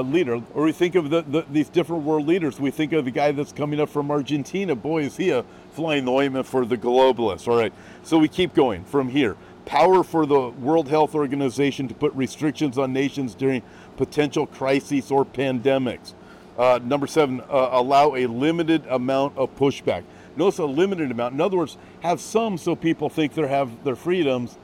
leader, 0.00 0.42
or 0.54 0.62
we 0.64 0.72
think 0.72 0.94
of 0.94 1.10
the, 1.10 1.22
the, 1.22 1.44
these 1.50 1.68
different 1.68 2.04
world 2.04 2.26
leaders. 2.26 2.60
We 2.60 2.70
think 2.70 2.92
of 2.92 3.04
the 3.04 3.10
guy 3.10 3.32
that's 3.32 3.52
coming 3.52 3.80
up 3.80 3.88
from 3.88 4.10
Argentina. 4.10 4.74
Boy, 4.74 5.02
is 5.04 5.16
he 5.16 5.30
a 5.30 5.44
flying 5.72 6.08
ointment 6.08 6.46
for 6.46 6.64
the 6.64 6.76
globalists. 6.76 7.48
All 7.48 7.56
right, 7.56 7.72
so 8.02 8.18
we 8.18 8.28
keep 8.28 8.54
going 8.54 8.84
from 8.84 9.08
here 9.08 9.36
power 9.66 10.04
for 10.04 10.24
the 10.24 10.48
World 10.48 10.88
Health 10.88 11.14
Organization 11.14 11.88
to 11.88 11.94
put 11.94 12.14
restrictions 12.14 12.78
on 12.78 12.92
nations 12.92 13.34
during 13.34 13.62
potential 13.96 14.46
crises 14.46 15.10
or 15.10 15.24
pandemics. 15.24 16.14
Uh, 16.56 16.78
number 16.82 17.06
seven, 17.06 17.40
uh, 17.50 17.68
allow 17.72 18.14
a 18.14 18.26
limited 18.26 18.86
amount 18.88 19.36
of 19.36 19.54
pushback. 19.56 20.04
Notice 20.36 20.58
a 20.58 20.64
limited 20.64 21.10
amount. 21.10 21.34
In 21.34 21.40
other 21.40 21.56
words, 21.56 21.76
have 22.00 22.20
some 22.20 22.56
so 22.56 22.74
people 22.76 23.10
think 23.10 23.34
they 23.34 23.46
have 23.46 23.84
their 23.84 23.96
freedoms, 23.96 24.56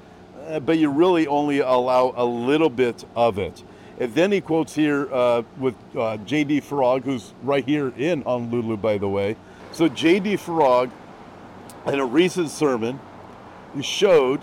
but 0.61 0.78
you 0.78 0.90
really 0.90 1.26
only 1.26 1.61
allow 1.61 2.12
a 2.16 2.24
little 2.24 2.70
bit 2.70 3.05
of 3.14 3.38
it. 3.38 3.62
And 3.98 4.14
then 4.14 4.33
he 4.33 4.40
quotes 4.40 4.74
here 4.74 5.12
uh, 5.12 5.42
with 5.59 5.74
uh, 5.96 6.16
J.D. 6.18 6.62
Farag, 6.62 7.05
who's 7.05 7.35
right 7.42 7.64
here 7.64 7.92
in 7.96 8.22
Honolulu, 8.22 8.76
by 8.78 8.98
the 8.98 9.09
way. 9.09 9.37
So 9.72 9.88
J.D. 9.88 10.37
Farag, 10.38 10.90
in 11.87 11.98
a 11.98 12.07
recent 12.07 12.50
sermon, 12.50 12.98
showed 13.81 14.40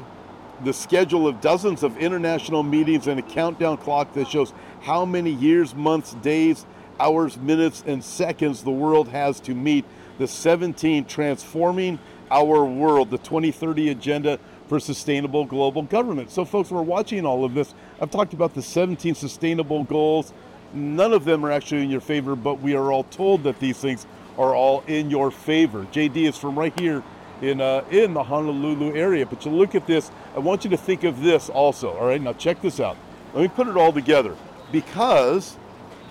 the 0.63 0.73
schedule 0.73 1.27
of 1.27 1.41
dozens 1.41 1.83
of 1.83 1.97
international 1.97 2.63
meetings 2.63 3.07
and 3.07 3.19
a 3.19 3.23
countdown 3.23 3.77
clock 3.77 4.13
that 4.13 4.27
shows 4.27 4.53
how 4.81 5.05
many 5.05 5.31
years, 5.31 5.73
months, 5.73 6.13
days, 6.15 6.65
hours, 6.99 7.38
minutes, 7.38 7.83
and 7.88 8.03
seconds 8.03 8.63
the 8.63 8.71
world 8.71 9.07
has 9.09 9.39
to 9.41 9.55
meet 9.55 9.85
the 10.17 10.27
17 10.27 11.05
transforming 11.05 11.97
our 12.29 12.65
world, 12.65 13.09
the 13.09 13.17
2030 13.17 13.89
agenda 13.89 14.39
for 14.69 14.79
sustainable 14.79 15.45
global 15.45 15.82
government. 15.82 16.29
So, 16.29 16.45
folks, 16.45 16.69
we're 16.69 16.84
watching 16.84 17.25
all 17.25 17.43
of 17.43 17.55
this. 17.55 17.73
I've 17.99 18.12
talked 18.12 18.34
about 18.34 18.53
the 18.53 18.62
17 18.62 19.15
sustainable 19.15 19.84
goals. 19.84 20.32
None 20.73 21.12
of 21.12 21.25
them 21.25 21.43
are 21.43 21.51
actually 21.51 21.84
in 21.84 21.89
your 21.89 22.01
favor, 22.01 22.36
but 22.36 22.62
we 22.62 22.75
are 22.75 22.91
all 22.91 23.03
told 23.05 23.43
that 23.43 23.60
these 23.60 23.79
things 23.79 24.05
are 24.38 24.55
all 24.55 24.84
in 24.88 25.10
your 25.10 25.32
favor. 25.32 25.86
JD 25.91 26.29
is 26.29 26.38
from 26.38 26.58
right 26.58 26.79
here 26.79 27.03
in, 27.41 27.60
uh, 27.60 27.84
in 27.89 28.13
the 28.13 28.23
Honolulu 28.23 28.93
area. 28.93 29.25
But 29.25 29.43
you 29.43 29.51
look 29.51 29.73
at 29.73 29.88
this, 29.88 30.12
I 30.36 30.39
want 30.39 30.63
you 30.63 30.69
to 30.69 30.77
think 30.77 31.03
of 31.03 31.21
this 31.21 31.49
also. 31.49 31.97
All 31.97 32.05
right, 32.05 32.21
now 32.21 32.34
check 32.34 32.62
this 32.62 32.79
out. 32.79 32.95
Let 33.34 33.41
me 33.41 33.47
put 33.47 33.67
it 33.67 33.75
all 33.75 33.91
together. 33.91 34.36
Because 34.71 35.58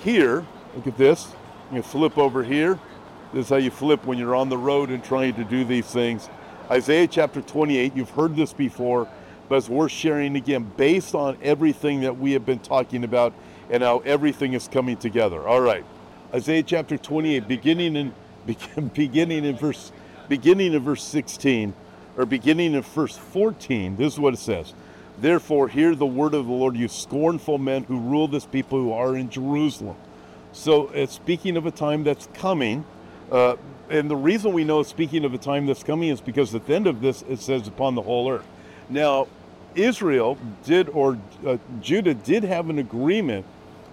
here, 0.00 0.44
look 0.74 0.88
at 0.88 0.98
this. 0.98 1.32
I'm 1.70 1.76
to 1.76 1.82
flip 1.82 2.18
over 2.18 2.42
here. 2.42 2.78
This 3.32 3.46
is 3.46 3.50
how 3.50 3.56
you 3.56 3.70
flip 3.70 4.04
when 4.06 4.18
you're 4.18 4.34
on 4.34 4.48
the 4.48 4.58
road 4.58 4.90
and 4.90 5.04
trying 5.04 5.34
to 5.34 5.44
do 5.44 5.64
these 5.64 5.86
things. 5.86 6.28
Isaiah 6.70 7.06
chapter 7.06 7.40
28, 7.40 7.96
you've 7.96 8.10
heard 8.10 8.36
this 8.36 8.52
before, 8.52 9.08
but 9.48 9.56
it's 9.56 9.70
worth 9.70 9.90
sharing 9.90 10.36
again 10.36 10.70
based 10.76 11.14
on 11.14 11.38
everything 11.42 12.02
that 12.02 12.18
we 12.18 12.32
have 12.32 12.44
been 12.44 12.58
talking 12.58 13.04
about 13.04 13.32
and 13.70 13.82
how 13.82 14.00
everything 14.00 14.52
is 14.52 14.68
coming 14.68 14.98
together. 14.98 15.48
All 15.48 15.62
right. 15.62 15.84
Isaiah 16.34 16.62
chapter 16.62 16.98
28, 16.98 17.48
beginning 17.48 17.96
in 17.96 18.14
beginning 18.94 19.44
in 19.44 19.56
verse 19.56 19.92
beginning 20.28 20.74
of 20.74 20.82
verse 20.82 21.02
16, 21.04 21.72
or 22.18 22.26
beginning 22.26 22.74
of 22.74 22.86
verse 22.88 23.16
14, 23.16 23.96
this 23.96 24.12
is 24.12 24.20
what 24.20 24.34
it 24.34 24.38
says. 24.38 24.74
Therefore, 25.20 25.68
hear 25.68 25.94
the 25.94 26.06
word 26.06 26.34
of 26.34 26.46
the 26.46 26.52
Lord, 26.52 26.76
you 26.76 26.86
scornful 26.88 27.56
men 27.56 27.84
who 27.84 27.98
rule 27.98 28.28
this 28.28 28.44
people 28.44 28.78
who 28.78 28.92
are 28.92 29.16
in 29.16 29.30
Jerusalem. 29.30 29.96
So, 30.52 30.88
it's 30.88 31.14
speaking 31.14 31.56
of 31.56 31.64
a 31.64 31.70
time 31.70 32.04
that's 32.04 32.28
coming. 32.34 32.84
Uh, 33.32 33.56
and 33.90 34.10
the 34.10 34.16
reason 34.16 34.52
we 34.52 34.64
know, 34.64 34.82
speaking 34.82 35.24
of 35.24 35.34
a 35.34 35.38
time 35.38 35.66
that's 35.66 35.82
coming, 35.82 36.08
is 36.10 36.20
because 36.20 36.54
at 36.54 36.66
the 36.66 36.74
end 36.74 36.86
of 36.86 37.00
this, 37.00 37.22
it 37.28 37.40
says, 37.40 37.66
upon 37.66 37.94
the 37.94 38.02
whole 38.02 38.30
earth. 38.30 38.46
Now, 38.88 39.28
Israel 39.74 40.38
did, 40.64 40.88
or 40.88 41.18
uh, 41.46 41.58
Judah 41.80 42.14
did 42.14 42.42
have 42.44 42.70
an 42.70 42.78
agreement 42.78 43.46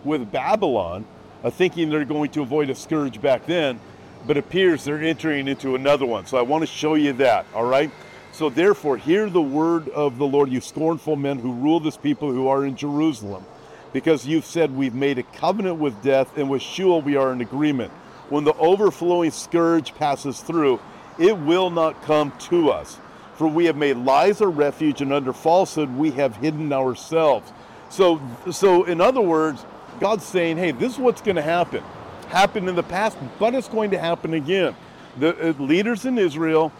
with 0.04 0.32
Babylon, 0.32 1.06
uh, 1.44 1.50
thinking 1.50 1.90
they're 1.90 2.06
going 2.06 2.32
to 2.32 2.42
avoid 2.42 2.70
a 2.70 2.76
scourge 2.76 3.22
back 3.22 3.46
then 3.46 3.80
but 4.28 4.38
appears 4.38 4.84
they're 4.84 5.02
entering 5.02 5.48
into 5.48 5.76
another 5.76 6.06
one. 6.06 6.26
So 6.26 6.38
I 6.38 6.42
want 6.42 6.62
to 6.64 6.68
show 6.68 6.96
you 6.96 7.14
that, 7.14 7.46
all 7.54 7.66
right? 7.66 7.92
So 8.32 8.50
therefore, 8.50 8.98
hear 8.98 9.30
the 9.30 9.42
word 9.42 9.88
of 9.90 10.18
the 10.18 10.26
Lord, 10.26 10.50
you 10.50 10.62
scornful 10.62 11.16
men 11.16 11.40
who 11.40 11.54
rule 11.54 11.80
this 11.80 11.98
people 11.98 12.32
who 12.32 12.48
are 12.48 12.66
in 12.66 12.76
Jerusalem. 12.76 13.46
Because 13.94 14.28
you've 14.28 14.46
said 14.46 14.76
we've 14.76 14.94
made 14.94 15.20
a 15.20 15.24
covenant 15.24 15.78
with 15.78 16.02
death, 16.04 16.38
and 16.38 16.50
with 16.50 16.62
Sheol 16.62 17.02
we 17.02 17.16
are 17.16 17.32
in 17.32 17.40
agreement. 17.40 17.94
When 18.30 18.44
the 18.44 18.54
overflowing 18.54 19.32
scourge 19.32 19.94
passes 19.96 20.42
through, 20.42 20.80
it 21.20 21.38
will 21.38 21.70
not 21.70 22.02
come 22.04 22.32
to 22.40 22.70
us. 22.70 23.00
For 23.36 23.48
we 23.48 23.66
have 23.66 23.76
made 23.76 23.98
lies 23.98 24.42
our 24.42 24.50
refuge, 24.50 25.02
and 25.02 25.12
under 25.12 25.34
falsehood 25.34 25.96
we 25.96 26.12
have 26.12 26.36
hidden 26.38 26.72
ourselves. 26.72 27.52
So, 27.90 28.22
so 28.52 28.84
in 28.86 29.02
other 29.02 29.22
words, 29.22 29.66
God's 30.00 30.26
saying, 30.26 30.58
hey, 30.58 30.72
this 30.72 30.94
is 30.94 31.00
what's 31.00 31.22
going 31.22 31.36
to 31.36 31.42
happen. 31.42 31.84
Happened 32.30 32.68
in 32.68 32.76
the 32.76 32.84
past, 32.84 33.18
but 33.40 33.54
it's 33.54 33.68
going 33.68 33.92
to 33.92 34.00
happen 34.00 34.34
again. 34.34 34.76
The 35.20 35.50
uh, 35.50 35.54
leaders 35.62 36.06
in 36.06 36.18
Israel 36.18 36.72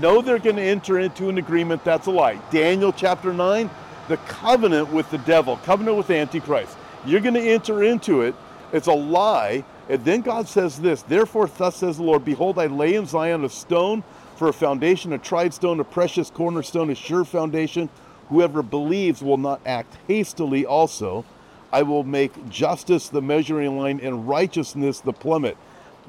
know 0.00 0.20
they're 0.22 0.38
going 0.38 0.56
to 0.56 0.62
enter 0.62 0.98
into 0.98 1.28
an 1.28 1.38
agreement 1.38 1.84
that's 1.84 2.06
a 2.06 2.10
lie. 2.10 2.40
Daniel 2.50 2.92
chapter 2.92 3.32
9, 3.32 3.70
the 4.08 4.16
covenant 4.16 4.92
with 4.92 5.10
the 5.10 5.18
devil, 5.18 5.58
covenant 5.58 5.96
with 5.96 6.10
Antichrist. 6.10 6.76
You're 7.06 7.20
going 7.20 7.34
to 7.34 7.40
enter 7.40 7.82
into 7.82 8.22
it. 8.22 8.34
It's 8.72 8.86
a 8.86 8.94
lie. 8.94 9.64
And 9.88 10.04
then 10.04 10.22
God 10.22 10.48
says 10.48 10.78
this 10.78 11.02
Therefore, 11.02 11.46
thus 11.46 11.76
says 11.76 11.96
the 11.96 12.02
Lord, 12.02 12.24
Behold, 12.24 12.58
I 12.58 12.66
lay 12.66 12.94
in 12.94 13.06
Zion 13.06 13.44
a 13.44 13.48
stone 13.48 14.02
for 14.36 14.48
a 14.48 14.52
foundation, 14.52 15.12
a 15.12 15.18
tried 15.18 15.54
stone, 15.54 15.80
a 15.80 15.84
precious 15.84 16.30
cornerstone, 16.30 16.90
a 16.90 16.94
sure 16.94 17.24
foundation. 17.24 17.88
Whoever 18.28 18.62
believes 18.62 19.22
will 19.22 19.36
not 19.36 19.60
act 19.66 19.96
hastily 20.08 20.64
also. 20.64 21.24
I 21.72 21.82
will 21.82 22.04
make 22.04 22.48
justice 22.48 23.08
the 23.08 23.20
measuring 23.20 23.76
line 23.78 24.00
and 24.00 24.28
righteousness 24.28 25.00
the 25.00 25.12
plummet. 25.12 25.56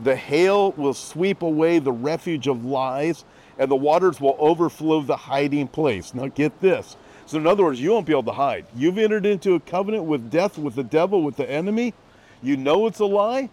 The 0.04 0.16
hail 0.16 0.72
will 0.74 0.94
sweep 0.94 1.42
away 1.42 1.80
the 1.80 1.92
refuge 1.92 2.48
of 2.48 2.66
lies, 2.66 3.26
and 3.58 3.70
the 3.70 3.76
waters 3.76 4.22
will 4.22 4.36
overflow 4.40 5.02
the 5.02 5.16
hiding 5.16 5.68
place. 5.68 6.14
Now, 6.14 6.28
get 6.28 6.62
this. 6.62 6.96
So, 7.26 7.38
in 7.38 7.48
other 7.48 7.64
words, 7.64 7.82
you 7.82 7.92
won't 7.92 8.06
be 8.06 8.14
able 8.14 8.24
to 8.24 8.34
hide. 8.34 8.66
You've 8.76 8.98
entered 8.98 9.26
into 9.26 9.56
a 9.56 9.60
covenant 9.60 10.04
with 10.04 10.30
death, 10.30 10.58
with 10.58 10.76
the 10.76 10.84
devil, 10.84 11.24
with 11.24 11.38
the 11.38 11.50
enemy. 11.50 11.94
You 12.44 12.58
know 12.58 12.86
it's 12.86 13.00
a 13.00 13.06
lie. 13.06 13.50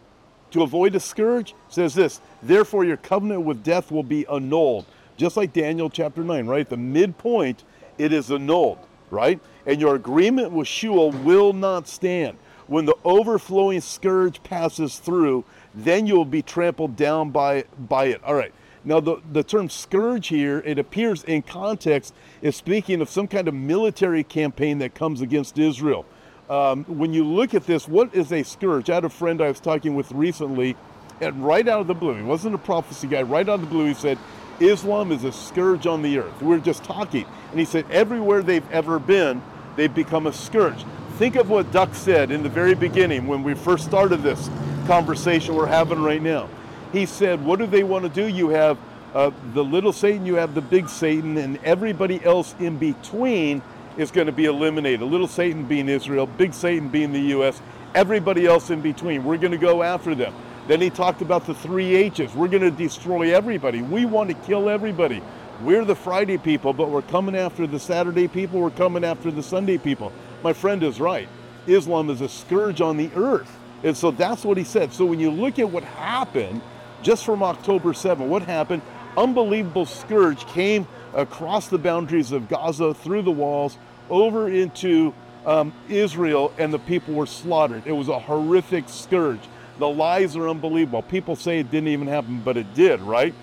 To 0.53 0.63
avoid 0.63 0.95
a 0.95 1.01
scourge, 1.01 1.55
says 1.69 1.95
this, 1.95 2.21
therefore 2.43 2.85
your 2.85 2.99
covenant 2.99 3.43
with 3.43 3.65
death 3.65 3.91
will 3.91 4.03
be 4.03 4.27
annulled. 4.27 4.85
Just 5.17 5.37
like 5.37 5.53
Daniel 5.53 5.89
chapter 5.89 6.23
9, 6.23 6.47
right? 6.47 6.69
The 6.69 6.77
midpoint, 6.77 7.65
it 7.99 8.13
is 8.13 8.31
annulled, 8.31 8.79
right? 9.11 9.41
And 9.67 9.81
your 9.81 9.95
agreement 9.95 10.53
with 10.53 10.69
Sheol 10.69 11.11
will 11.11 11.53
not 11.53 11.89
stand. 11.89 12.37
When 12.67 12.85
the 12.85 12.97
overflowing 13.05 13.81
scourge 13.81 14.43
passes 14.43 14.99
through, 14.99 15.45
then 15.75 16.07
you 16.07 16.15
will 16.15 16.25
be 16.25 16.43
trampled 16.43 16.97
down 16.97 17.31
by, 17.31 17.65
by 17.79 18.07
it. 18.07 18.23
All 18.25 18.35
right. 18.35 18.53
Now, 18.85 19.01
the, 19.01 19.23
the 19.33 19.45
term 19.45 19.69
scourge 19.69 20.29
here, 20.29 20.63
it 20.67 20.79
appears 20.79 21.23
in 21.25 21.43
context, 21.43 22.15
is 22.41 22.57
speaking 22.57 23.01
of 23.01 23.09
some 23.09 23.29
kind 23.29 23.47
of 23.47 23.55
military 23.55 24.25
campaign 24.25 24.79
that 24.79 24.95
comes 24.95 25.21
against 25.21 25.57
Israel. 25.59 26.05
Um, 26.51 26.85
when 26.85 27.13
you 27.13 27.25
look 27.25 27.55
at 27.55 27.67
this, 27.67 27.89
what 27.89 28.15
is 28.15 28.33
a 28.33 28.43
scourge? 28.43 28.91
I 28.91 28.95
had 28.95 29.05
a 29.05 29.09
friend 29.09 29.41
I 29.41 29.49
was 29.49 29.61
talking 29.61 29.95
with 29.95 30.11
recently, 30.13 30.77
and 31.21 31.45
right 31.45 31.67
out 31.67 31.81
of 31.81 31.87
the 31.87 31.95
blue, 31.95 32.17
he 32.17 32.23
wasn't 32.23 32.55
a 32.55 32.59
prophecy 32.59 33.07
guy, 33.07 33.23
right 33.23 33.49
out 33.49 33.55
of 33.55 33.61
the 33.63 33.67
blue, 33.67 33.87
he 33.87 33.95
said, 33.95 34.19
Islam 34.61 35.13
is 35.13 35.25
a 35.25 35.33
scourge 35.33 35.87
on 35.87 36.03
the 36.03 36.19
earth. 36.19 36.43
We 36.43 36.55
are 36.55 36.61
just 36.61 36.85
talking. 36.85 37.25
And 37.51 37.59
he 37.59 37.65
said, 37.65 37.87
everywhere 37.91 38.43
they've 38.43 38.69
ever 38.71 38.99
been, 38.99 39.43
they've 39.77 39.93
become 39.93 40.27
a 40.27 40.33
scourge. 40.33 40.85
Think 41.19 41.37
of 41.37 41.49
what 41.49 41.71
Duck 41.73 41.95
said 41.95 42.31
in 42.31 42.43
the 42.43 42.49
very 42.49 42.75
beginning 42.75 43.27
when 43.27 43.43
we 43.43 43.55
first 43.55 43.85
started 43.85 44.23
this 44.23 44.51
conversation 44.87 45.55
we're 45.55 45.67
having 45.67 46.03
right 46.03 46.23
now. 46.23 46.49
He 46.93 47.07
said, 47.07 47.45
What 47.45 47.59
do 47.59 47.67
they 47.67 47.83
want 47.83 48.05
to 48.05 48.09
do? 48.09 48.27
You 48.27 48.49
have 48.51 48.79
uh, 49.15 49.31
the 49.53 49.63
little 49.63 49.93
Satan, 49.93 50.27
you 50.27 50.35
have 50.37 50.55
the 50.55 50.61
big 50.61 50.89
Satan, 50.89 51.37
and 51.39 51.59
everybody 51.65 52.23
else 52.25 52.55
in 52.59 52.79
between 52.79 53.63
is 53.97 54.11
going 54.11 54.27
to 54.27 54.33
be 54.33 54.47
eliminated. 54.47 55.03
Little 55.03 55.29
Satan 55.29 55.65
being 55.65 55.89
Israel, 55.89 56.27
big 56.27 56.55
Satan 56.55 56.89
being 56.89 57.13
the 57.13 57.21
U.S., 57.21 57.61
everybody 57.95 58.47
else 58.47 58.71
in 58.71 58.81
between. 58.81 59.25
We're 59.25 59.37
going 59.37 59.53
to 59.53 59.59
go 59.59 59.83
after 59.83 60.15
them. 60.15 60.35
Then 60.69 60.81
he 60.81 60.91
talked 60.91 61.23
about 61.23 61.47
the 61.47 61.55
three 61.55 61.95
H's. 61.97 62.35
We're 62.35 62.49
going 62.49 62.63
to 62.63 62.71
destroy 62.71 63.35
everybody. 63.35 63.83
We 63.83 64.07
want 64.07 64.31
to 64.31 64.35
kill 64.47 64.69
everybody. 64.69 65.23
We're 65.63 65.85
the 65.85 65.95
Friday 65.95 66.39
people, 66.39 66.73
but 66.73 66.91
we're 66.91 67.03
coming 67.03 67.37
after 67.37 67.67
the 67.67 67.79
Saturday 67.79 68.29
people. 68.29 68.61
We're 68.61 68.71
coming 68.71 69.05
after 69.05 69.31
the 69.31 69.43
Sunday 69.43 69.79
people. 69.79 70.13
My 70.43 70.53
friend 70.53 70.83
is 70.83 71.01
right. 71.01 71.29
Islam 71.67 72.11
is 72.11 72.21
a 72.21 72.29
scourge 72.29 72.81
on 72.81 72.97
the 72.97 73.11
earth. 73.15 73.59
And 73.85 73.97
so 73.97 74.11
that's 74.11 74.45
what 74.45 74.57
he 74.57 74.65
said. 74.65 74.93
So 74.93 75.05
when 75.05 75.21
you 75.21 75.31
look 75.31 75.59
at 75.59 75.71
what 75.71 75.85
happened 75.85 76.63
just 77.03 77.25
from 77.25 77.43
October 77.43 77.93
7, 77.95 78.29
what 78.29 78.43
happened? 78.43 78.83
Unbelievable 79.17 79.87
scourge 79.87 80.47
came 80.47 80.87
across 81.15 81.69
the 81.69 81.79
boundaries 81.79 82.33
of 82.33 82.49
Gaza, 82.49 82.95
through 82.95 83.23
the 83.23 83.31
walls, 83.31 83.79
over 84.11 84.49
into 84.49 85.15
um, 85.47 85.73
Israel, 85.89 86.53
and 86.59 86.73
the 86.73 86.79
people 86.79 87.15
were 87.15 87.27
slaughtered. 87.27 87.83
It 87.87 87.93
was 87.93 88.09
a 88.09 88.19
horrific 88.19 88.89
scourge. 88.89 89.41
The 89.79 89.89
lies 89.89 90.37
are 90.37 90.49
unbelievable. 90.49 91.03
People 91.03 91.37
say 91.37 91.59
it 91.59 91.71
didn't 91.71 91.89
even 91.89 92.07
happen, 92.07 92.41
but 92.45 92.57
it 92.57 92.75
did, 92.75 93.01
right? 93.01 93.35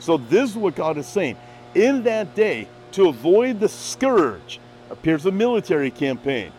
So 0.00 0.16
this 0.16 0.50
is 0.50 0.56
what 0.56 0.74
God 0.74 0.98
is 0.98 1.06
saying. 1.06 1.36
In 1.74 2.02
that 2.04 2.34
day, 2.34 2.68
to 2.92 3.08
avoid 3.08 3.60
the 3.60 3.68
scourge, 3.68 4.60
appears 4.90 5.26
a 5.26 5.30
military 5.30 5.90
campaign. 5.90 6.52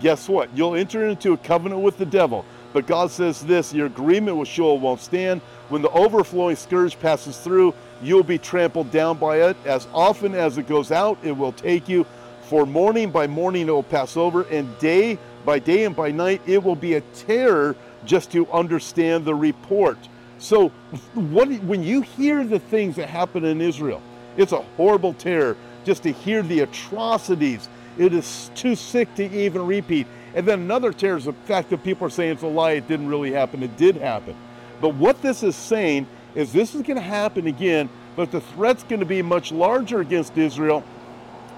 Guess 0.00 0.28
what? 0.28 0.48
You'll 0.56 0.74
enter 0.74 1.06
into 1.06 1.32
a 1.32 1.36
covenant 1.36 1.82
with 1.82 1.98
the 1.98 2.06
devil. 2.06 2.44
But 2.72 2.86
God 2.86 3.10
says 3.10 3.40
this 3.40 3.72
your 3.72 3.86
agreement 3.86 4.36
with 4.36 4.48
Sheol 4.48 4.78
won't 4.78 5.00
stand. 5.00 5.40
When 5.68 5.82
the 5.82 5.90
overflowing 5.90 6.56
scourge 6.56 6.98
passes 6.98 7.36
through, 7.38 7.74
you'll 8.02 8.22
be 8.22 8.38
trampled 8.38 8.90
down 8.90 9.18
by 9.18 9.42
it. 9.42 9.56
As 9.64 9.86
often 9.92 10.34
as 10.34 10.58
it 10.58 10.66
goes 10.66 10.90
out, 10.90 11.18
it 11.22 11.32
will 11.32 11.52
take 11.52 11.88
you. 11.88 12.06
For 12.42 12.66
morning 12.66 13.10
by 13.10 13.26
morning 13.28 13.68
it 13.68 13.72
will 13.72 13.82
pass 13.82 14.16
over, 14.16 14.42
and 14.42 14.76
day 14.78 15.18
by 15.44 15.58
day 15.58 15.84
and 15.84 15.94
by 15.94 16.10
night 16.10 16.42
it 16.46 16.62
will 16.62 16.76
be 16.76 16.94
a 16.94 17.00
terror 17.00 17.76
just 18.04 18.32
to 18.32 18.50
understand 18.50 19.24
the 19.24 19.34
report. 19.34 19.98
So, 20.38 20.70
what, 21.14 21.48
when 21.62 21.82
you 21.82 22.00
hear 22.00 22.44
the 22.44 22.58
things 22.58 22.96
that 22.96 23.08
happen 23.08 23.44
in 23.44 23.60
Israel, 23.60 24.02
it's 24.36 24.52
a 24.52 24.62
horrible 24.76 25.12
terror 25.14 25.56
just 25.84 26.02
to 26.04 26.12
hear 26.12 26.42
the 26.42 26.60
atrocities. 26.60 27.68
It 27.98 28.14
is 28.14 28.50
too 28.54 28.74
sick 28.74 29.14
to 29.16 29.30
even 29.30 29.66
repeat. 29.66 30.06
And 30.34 30.46
then 30.46 30.60
another 30.60 30.92
terror 30.92 31.16
is 31.16 31.24
the 31.24 31.32
fact 31.32 31.70
that 31.70 31.82
people 31.82 32.06
are 32.06 32.10
saying 32.10 32.32
it's 32.32 32.42
a 32.42 32.46
lie, 32.46 32.72
it 32.72 32.88
didn't 32.88 33.08
really 33.08 33.32
happen, 33.32 33.62
it 33.62 33.76
did 33.76 33.96
happen. 33.96 34.36
But 34.80 34.94
what 34.94 35.20
this 35.22 35.42
is 35.42 35.56
saying 35.56 36.06
is 36.34 36.52
this 36.52 36.74
is 36.74 36.82
going 36.82 36.96
to 36.96 37.02
happen 37.02 37.46
again, 37.46 37.88
but 38.16 38.30
the 38.30 38.40
threat's 38.40 38.82
going 38.84 39.00
to 39.00 39.06
be 39.06 39.22
much 39.22 39.52
larger 39.52 40.00
against 40.00 40.38
Israel. 40.38 40.84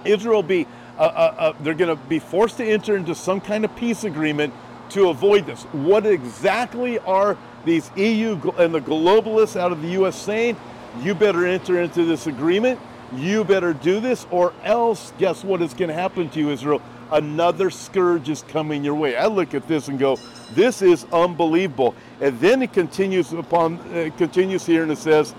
Israel 0.04 0.36
will 0.36 0.42
be, 0.42 0.66
uh, 0.98 1.02
uh, 1.02 1.34
uh, 1.38 1.52
they're 1.60 1.74
going 1.74 1.96
to 1.96 2.02
be 2.04 2.18
forced 2.18 2.56
to 2.56 2.64
enter 2.64 2.96
into 2.96 3.14
some 3.14 3.40
kind 3.40 3.64
of 3.64 3.74
peace 3.76 4.04
agreement 4.04 4.52
to 4.90 5.08
avoid 5.08 5.46
this. 5.46 5.62
What 5.72 6.06
exactly 6.06 6.98
are 7.00 7.36
these 7.64 7.90
EU 7.96 8.40
and 8.58 8.74
the 8.74 8.80
globalists 8.80 9.58
out 9.58 9.72
of 9.72 9.82
the 9.82 9.88
U.S. 9.88 10.16
saying? 10.16 10.56
You 11.00 11.14
better 11.14 11.46
enter 11.46 11.80
into 11.80 12.04
this 12.04 12.26
agreement. 12.26 12.78
You 13.14 13.44
better 13.44 13.72
do 13.72 14.00
this, 14.00 14.26
or 14.30 14.52
else, 14.62 15.12
guess 15.18 15.44
what 15.44 15.62
is 15.62 15.74
going 15.74 15.88
to 15.88 15.94
happen 15.94 16.28
to 16.30 16.38
you, 16.38 16.50
Israel? 16.50 16.82
Another 17.12 17.68
scourge 17.68 18.30
is 18.30 18.42
coming 18.48 18.82
your 18.82 18.94
way. 18.94 19.16
I 19.16 19.26
look 19.26 19.52
at 19.52 19.68
this 19.68 19.88
and 19.88 19.98
go, 19.98 20.18
this 20.52 20.80
is 20.80 21.04
unbelievable. 21.12 21.94
And 22.22 22.40
then 22.40 22.62
it 22.62 22.72
continues 22.72 23.32
upon, 23.34 23.78
uh, 23.94 24.08
continues 24.16 24.64
here 24.64 24.82
and 24.82 24.90
it 24.90 24.96
says, 24.98 25.34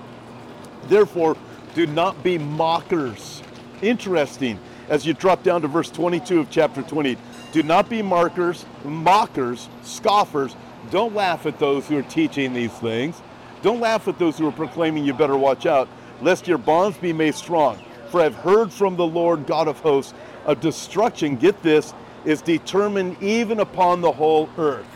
therefore, 0.84 1.36
do 1.74 1.88
not 1.88 2.22
be 2.24 2.38
mockers. 2.38 3.42
Interesting. 3.82 4.60
As 4.88 5.06
you 5.06 5.14
drop 5.14 5.42
down 5.42 5.64
to 5.64 5.68
verse 5.68 5.90
22 5.90 6.42
of 6.42 6.52
chapter 6.52 6.84
20, 6.84 7.18
do 7.52 7.64
not 7.64 7.90
be 7.90 8.04
markers, 8.04 8.66
mockers, 8.84 9.68
scoffers. 9.82 10.56
Don't 10.92 11.16
laugh 11.16 11.48
at 11.48 11.58
those 11.58 11.88
who 11.88 11.98
are 11.98 12.04
teaching 12.04 12.54
these 12.54 12.74
things. 12.74 13.20
Don't 13.64 13.80
laugh 13.80 14.08
at 14.08 14.20
those 14.20 14.38
who 14.38 14.48
are 14.48 14.52
proclaiming 14.52 15.06
you 15.06 15.14
better 15.14 15.38
watch 15.38 15.66
out, 15.66 15.88
lest 16.22 16.48
your 16.48 16.58
bonds 16.60 16.98
be 16.98 17.14
made 17.14 17.34
strong. 17.34 17.80
For 18.10 18.22
I've 18.22 18.36
heard 18.36 18.72
from 18.72 18.96
the 18.96 19.08
Lord 19.08 19.48
God 19.48 19.68
of 19.68 19.80
hosts, 19.80 20.14
a 20.46 20.56
destruction, 20.56 21.36
get 21.36 21.62
this, 21.64 21.94
is 22.26 22.42
determined 22.42 23.22
even 23.22 23.60
upon 23.60 24.02
the 24.02 24.12
whole 24.12 24.50
earth. 24.58 24.88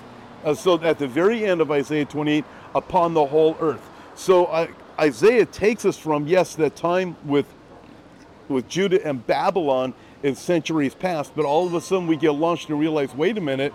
Uh, 0.43 0.53
so 0.53 0.81
at 0.81 0.97
the 0.97 1.07
very 1.07 1.45
end 1.45 1.61
of 1.61 1.71
Isaiah 1.71 2.05
28, 2.05 2.45
upon 2.75 3.13
the 3.13 3.25
whole 3.25 3.57
earth. 3.59 3.81
So 4.15 4.45
uh, 4.45 4.67
Isaiah 4.99 5.45
takes 5.45 5.85
us 5.85 5.97
from, 5.97 6.27
yes, 6.27 6.55
that 6.55 6.75
time 6.75 7.15
with, 7.25 7.45
with 8.47 8.67
Judah 8.69 9.05
and 9.05 9.25
Babylon 9.25 9.93
in 10.23 10.35
centuries 10.35 10.95
past, 10.95 11.33
but 11.35 11.45
all 11.45 11.67
of 11.67 11.73
a 11.73 11.81
sudden 11.81 12.07
we 12.07 12.15
get 12.15 12.31
launched 12.31 12.69
and 12.69 12.79
realize, 12.79 13.13
wait 13.13 13.37
a 13.37 13.41
minute, 13.41 13.73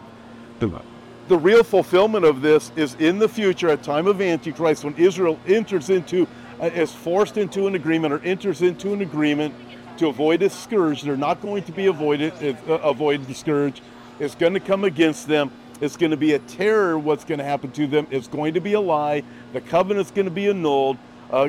the 1.29 1.37
real 1.39 1.63
fulfillment 1.63 2.25
of 2.25 2.43
this 2.43 2.73
is 2.77 2.95
in 2.95 3.19
the 3.19 3.29
future 3.29 3.69
at 3.69 3.83
time 3.83 4.07
of 4.07 4.21
Antichrist 4.21 4.85
when 4.85 4.95
Israel 4.97 5.39
enters 5.47 5.91
into, 5.91 6.27
uh, 6.61 6.67
is 6.67 6.93
forced 6.93 7.37
into 7.37 7.67
an 7.67 7.75
agreement 7.75 8.13
or 8.13 8.19
enters 8.21 8.63
into 8.63 8.93
an 8.93 9.03
agreement 9.03 9.55
to 10.03 10.09
avoid 10.09 10.43
a 10.43 10.51
scourge. 10.51 11.03
They're 11.03 11.17
not 11.17 11.41
going 11.41 11.63
to 11.65 11.73
be 11.73 11.87
avoided, 11.87 12.33
uh, 12.43 12.73
avoid 12.83 13.25
the 13.27 13.35
scourge. 13.35 13.81
It's 14.19 14.35
going 14.35 14.55
to 14.55 14.61
come 14.61 14.85
against 14.85 15.29
them. 15.29 15.51
It's 15.81 15.97
going 15.97 16.11
to 16.11 16.17
be 16.17 16.35
a 16.35 16.39
terror. 16.39 16.99
What's 16.99 17.25
going 17.25 17.39
to 17.39 17.45
happen 17.45 17.71
to 17.73 17.87
them? 17.87 18.07
It's 18.11 18.29
going 18.29 18.55
to 18.55 18.61
be 18.61 18.75
a 18.75 18.81
lie. 18.81 19.23
The 19.53 19.61
covenant's 19.61 20.11
going 20.11 20.27
to 20.27 20.33
be 20.33 20.49
annulled. 20.49 20.99
Uh, 21.31 21.49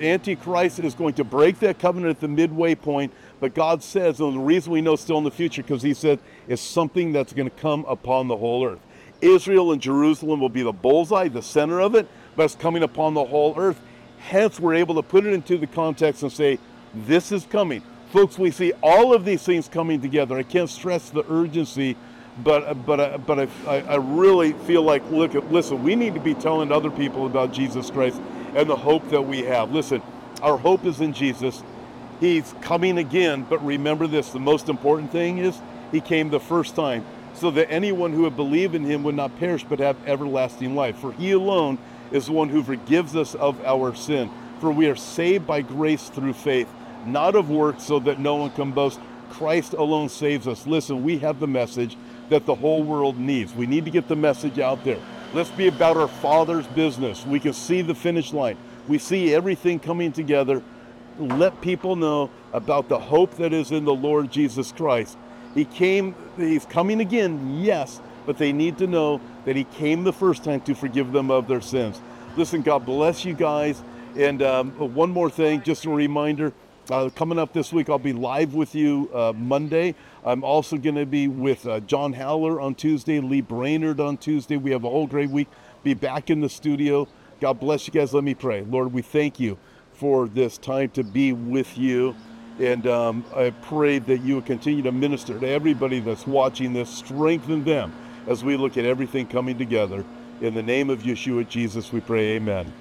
Antichrist 0.00 0.80
is 0.80 0.94
going 0.94 1.14
to 1.14 1.24
break 1.24 1.60
that 1.60 1.78
covenant 1.78 2.10
at 2.10 2.20
the 2.20 2.28
midway 2.28 2.74
point. 2.74 3.12
But 3.40 3.54
God 3.54 3.82
says, 3.82 4.20
and 4.20 4.34
the 4.34 4.38
reason 4.40 4.72
we 4.72 4.80
know 4.80 4.96
still 4.96 5.18
in 5.18 5.24
the 5.24 5.30
future, 5.30 5.62
because 5.62 5.82
He 5.82 5.94
said, 5.94 6.18
is 6.48 6.60
something 6.60 7.12
that's 7.12 7.32
going 7.32 7.48
to 7.48 7.56
come 7.56 7.84
upon 7.86 8.28
the 8.28 8.36
whole 8.36 8.66
earth. 8.66 8.80
Israel 9.20 9.72
and 9.72 9.80
Jerusalem 9.80 10.40
will 10.40 10.48
be 10.48 10.62
the 10.62 10.72
bullseye, 10.72 11.28
the 11.28 11.42
center 11.42 11.80
of 11.80 11.94
it, 11.94 12.06
but 12.36 12.44
it's 12.44 12.54
coming 12.54 12.82
upon 12.82 13.14
the 13.14 13.24
whole 13.24 13.54
earth. 13.56 13.80
Hence, 14.18 14.58
we're 14.58 14.74
able 14.74 14.94
to 14.96 15.02
put 15.02 15.24
it 15.24 15.32
into 15.32 15.56
the 15.56 15.66
context 15.66 16.22
and 16.22 16.32
say, 16.32 16.58
this 16.94 17.32
is 17.32 17.44
coming. 17.46 17.82
Folks, 18.14 18.38
we 18.38 18.52
see 18.52 18.72
all 18.80 19.12
of 19.12 19.24
these 19.24 19.42
things 19.42 19.66
coming 19.66 20.00
together. 20.00 20.38
I 20.38 20.44
can't 20.44 20.70
stress 20.70 21.10
the 21.10 21.24
urgency, 21.28 21.96
but 22.44 22.86
but 22.86 23.26
but 23.26 23.48
I, 23.66 23.80
I 23.80 23.96
really 23.96 24.52
feel 24.52 24.82
like 24.82 25.02
look 25.10 25.34
at 25.34 25.50
listen. 25.50 25.82
We 25.82 25.96
need 25.96 26.14
to 26.14 26.20
be 26.20 26.32
telling 26.32 26.70
other 26.70 26.92
people 26.92 27.26
about 27.26 27.52
Jesus 27.52 27.90
Christ 27.90 28.20
and 28.54 28.70
the 28.70 28.76
hope 28.76 29.10
that 29.10 29.22
we 29.22 29.40
have. 29.40 29.72
Listen, 29.72 30.00
our 30.42 30.56
hope 30.56 30.84
is 30.84 31.00
in 31.00 31.12
Jesus. 31.12 31.64
He's 32.20 32.54
coming 32.60 32.98
again, 32.98 33.46
but 33.50 33.66
remember 33.66 34.06
this: 34.06 34.30
the 34.30 34.38
most 34.38 34.68
important 34.68 35.10
thing 35.10 35.38
is 35.38 35.58
He 35.90 36.00
came 36.00 36.30
the 36.30 36.38
first 36.38 36.76
time, 36.76 37.04
so 37.34 37.50
that 37.50 37.68
anyone 37.68 38.12
who 38.12 38.22
would 38.22 38.36
believe 38.36 38.76
in 38.76 38.84
Him 38.84 39.02
would 39.02 39.16
not 39.16 39.36
perish 39.40 39.64
but 39.64 39.80
have 39.80 39.96
everlasting 40.06 40.76
life. 40.76 40.96
For 40.98 41.10
He 41.10 41.32
alone 41.32 41.78
is 42.12 42.26
the 42.26 42.32
one 42.32 42.48
who 42.48 42.62
forgives 42.62 43.16
us 43.16 43.34
of 43.34 43.60
our 43.64 43.92
sin. 43.92 44.30
For 44.60 44.70
we 44.70 44.86
are 44.86 44.94
saved 44.94 45.48
by 45.48 45.62
grace 45.62 46.10
through 46.10 46.34
faith 46.34 46.68
not 47.06 47.34
of 47.34 47.50
works, 47.50 47.84
so 47.84 47.98
that 48.00 48.18
no 48.18 48.36
one 48.36 48.50
can 48.50 48.72
boast. 48.72 49.00
Christ 49.30 49.72
alone 49.72 50.08
saves 50.08 50.46
us. 50.46 50.66
Listen, 50.66 51.02
we 51.02 51.18
have 51.18 51.40
the 51.40 51.46
message 51.46 51.96
that 52.28 52.46
the 52.46 52.54
whole 52.54 52.82
world 52.82 53.18
needs. 53.18 53.52
We 53.52 53.66
need 53.66 53.84
to 53.84 53.90
get 53.90 54.08
the 54.08 54.16
message 54.16 54.58
out 54.58 54.84
there. 54.84 55.00
Let's 55.32 55.50
be 55.50 55.66
about 55.66 55.96
our 55.96 56.08
Father's 56.08 56.66
business. 56.68 57.26
We 57.26 57.40
can 57.40 57.52
see 57.52 57.82
the 57.82 57.94
finish 57.94 58.32
line, 58.32 58.56
we 58.86 58.98
see 58.98 59.34
everything 59.34 59.78
coming 59.78 60.12
together. 60.12 60.62
Let 61.18 61.60
people 61.60 61.94
know 61.94 62.30
about 62.52 62.88
the 62.88 62.98
hope 62.98 63.36
that 63.36 63.52
is 63.52 63.70
in 63.70 63.84
the 63.84 63.94
Lord 63.94 64.32
Jesus 64.32 64.72
Christ. 64.72 65.16
He 65.54 65.64
came, 65.64 66.14
He's 66.36 66.66
coming 66.66 67.00
again, 67.00 67.60
yes, 67.62 68.00
but 68.26 68.36
they 68.36 68.52
need 68.52 68.78
to 68.78 68.88
know 68.88 69.20
that 69.44 69.54
He 69.54 69.64
came 69.64 70.02
the 70.02 70.12
first 70.12 70.42
time 70.42 70.60
to 70.62 70.74
forgive 70.74 71.12
them 71.12 71.30
of 71.30 71.46
their 71.46 71.60
sins. 71.60 72.00
Listen, 72.36 72.62
God 72.62 72.84
bless 72.84 73.24
you 73.24 73.34
guys. 73.34 73.82
And 74.16 74.42
um, 74.42 74.70
one 74.94 75.10
more 75.10 75.30
thing, 75.30 75.62
just 75.62 75.84
a 75.84 75.90
reminder 75.90 76.52
uh, 76.90 77.10
coming 77.14 77.38
up 77.38 77.52
this 77.52 77.72
week, 77.72 77.88
I'll 77.88 77.98
be 77.98 78.12
live 78.12 78.54
with 78.54 78.74
you 78.74 79.10
uh, 79.14 79.32
Monday. 79.34 79.94
I'm 80.24 80.44
also 80.44 80.76
going 80.76 80.96
to 80.96 81.06
be 81.06 81.28
with 81.28 81.66
uh, 81.66 81.80
John 81.80 82.12
Haller 82.12 82.60
on 82.60 82.74
Tuesday, 82.74 83.20
Lee 83.20 83.40
Brainard 83.40 84.00
on 84.00 84.16
Tuesday. 84.16 84.56
We 84.56 84.70
have 84.72 84.84
a 84.84 84.90
whole 84.90 85.06
great 85.06 85.30
week. 85.30 85.48
Be 85.82 85.94
back 85.94 86.30
in 86.30 86.40
the 86.40 86.48
studio. 86.48 87.08
God 87.40 87.60
bless 87.60 87.86
you 87.86 87.92
guys. 87.92 88.12
Let 88.12 88.24
me 88.24 88.34
pray. 88.34 88.62
Lord, 88.62 88.92
we 88.92 89.02
thank 89.02 89.40
you 89.40 89.58
for 89.92 90.28
this 90.28 90.58
time 90.58 90.90
to 90.90 91.02
be 91.02 91.32
with 91.32 91.76
you. 91.78 92.14
And 92.58 92.86
um, 92.86 93.24
I 93.34 93.50
pray 93.50 93.98
that 93.98 94.18
you 94.18 94.36
will 94.36 94.42
continue 94.42 94.82
to 94.82 94.92
minister 94.92 95.38
to 95.38 95.48
everybody 95.48 96.00
that's 96.00 96.26
watching 96.26 96.72
this, 96.72 96.88
strengthen 96.88 97.64
them 97.64 97.92
as 98.26 98.44
we 98.44 98.56
look 98.56 98.76
at 98.76 98.84
everything 98.84 99.26
coming 99.26 99.58
together. 99.58 100.04
In 100.40 100.54
the 100.54 100.62
name 100.62 100.90
of 100.90 101.02
Yeshua 101.02 101.48
Jesus, 101.48 101.92
we 101.92 102.00
pray, 102.00 102.36
amen. 102.36 102.72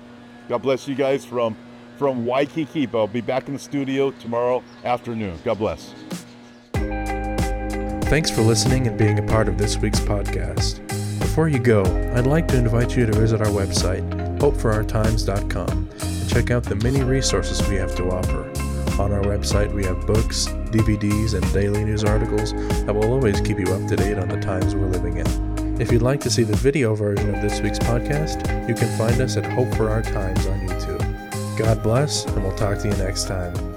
God 0.50 0.62
bless 0.62 0.88
you 0.88 0.96
guys 0.96 1.26
from 1.26 1.56
from 2.04 2.26
Waikiki. 2.26 2.86
But 2.86 2.98
I'll 3.00 3.08
be 3.08 3.22
back 3.22 3.48
in 3.48 3.54
the 3.54 3.60
studio 3.60 4.12
tomorrow 4.12 4.62
afternoon. 4.84 5.40
God 5.46 5.58
bless. 5.58 5.94
Thanks 8.10 8.30
for 8.30 8.42
listening 8.42 8.88
and 8.88 8.98
being 8.98 9.20
a 9.20 9.24
part 9.24 9.48
of 9.48 9.58
this 9.58 9.78
week's 9.78 10.02
podcast. 10.02 10.86
Before 11.20 11.48
you 11.48 11.60
go, 11.60 11.84
I'd 12.14 12.28
like 12.28 12.50
to 12.50 12.58
invite 12.58 12.98
you 12.98 13.06
to 13.06 13.14
visit 13.14 13.40
our 13.40 13.48
website, 13.48 14.04
hopeforourtimes.com, 14.40 15.90
and 16.02 16.30
check 16.30 16.52
out 16.52 16.64
the 16.64 16.76
many 16.76 17.02
resources 17.04 17.66
we 17.70 17.76
have 17.78 17.96
to 17.96 18.10
offer. 18.12 18.50
On 19.02 19.14
our 19.14 19.24
website, 19.24 19.74
we 19.74 19.86
have 19.86 20.06
books, 20.06 20.48
DVDs, 20.72 21.34
and 21.36 21.54
daily 21.54 21.86
news 21.86 22.04
articles 22.04 22.52
that 22.86 22.94
will 22.94 23.14
always 23.14 23.40
keep 23.40 23.60
you 23.60 23.74
up 23.74 23.88
to 23.88 23.96
date 23.96 24.18
on 24.18 24.28
the 24.28 24.42
times 24.42 24.76
we're 24.76 24.88
living 24.88 25.20
in. 25.20 25.82
If 25.82 25.90
you'd 25.90 26.02
like 26.02 26.20
to 26.20 26.30
see 26.30 26.44
the 26.44 26.58
video 26.58 26.96
version 26.96 27.34
of 27.34 27.42
this 27.42 27.62
week's 27.62 27.80
podcast, 27.80 28.68
you 28.68 28.76
can 28.76 28.96
find 28.98 29.22
us 29.22 29.38
at 29.38 29.46
Hope 29.54 29.74
for 29.76 29.90
Our 29.90 30.02
Times 30.02 30.46
on 30.46 30.60
YouTube. 30.60 30.73
God 31.58 31.84
bless, 31.84 32.26
and 32.26 32.44
we'll 32.44 32.56
talk 32.56 32.80
to 32.80 32.88
you 32.88 32.96
next 32.96 33.28
time. 33.28 33.73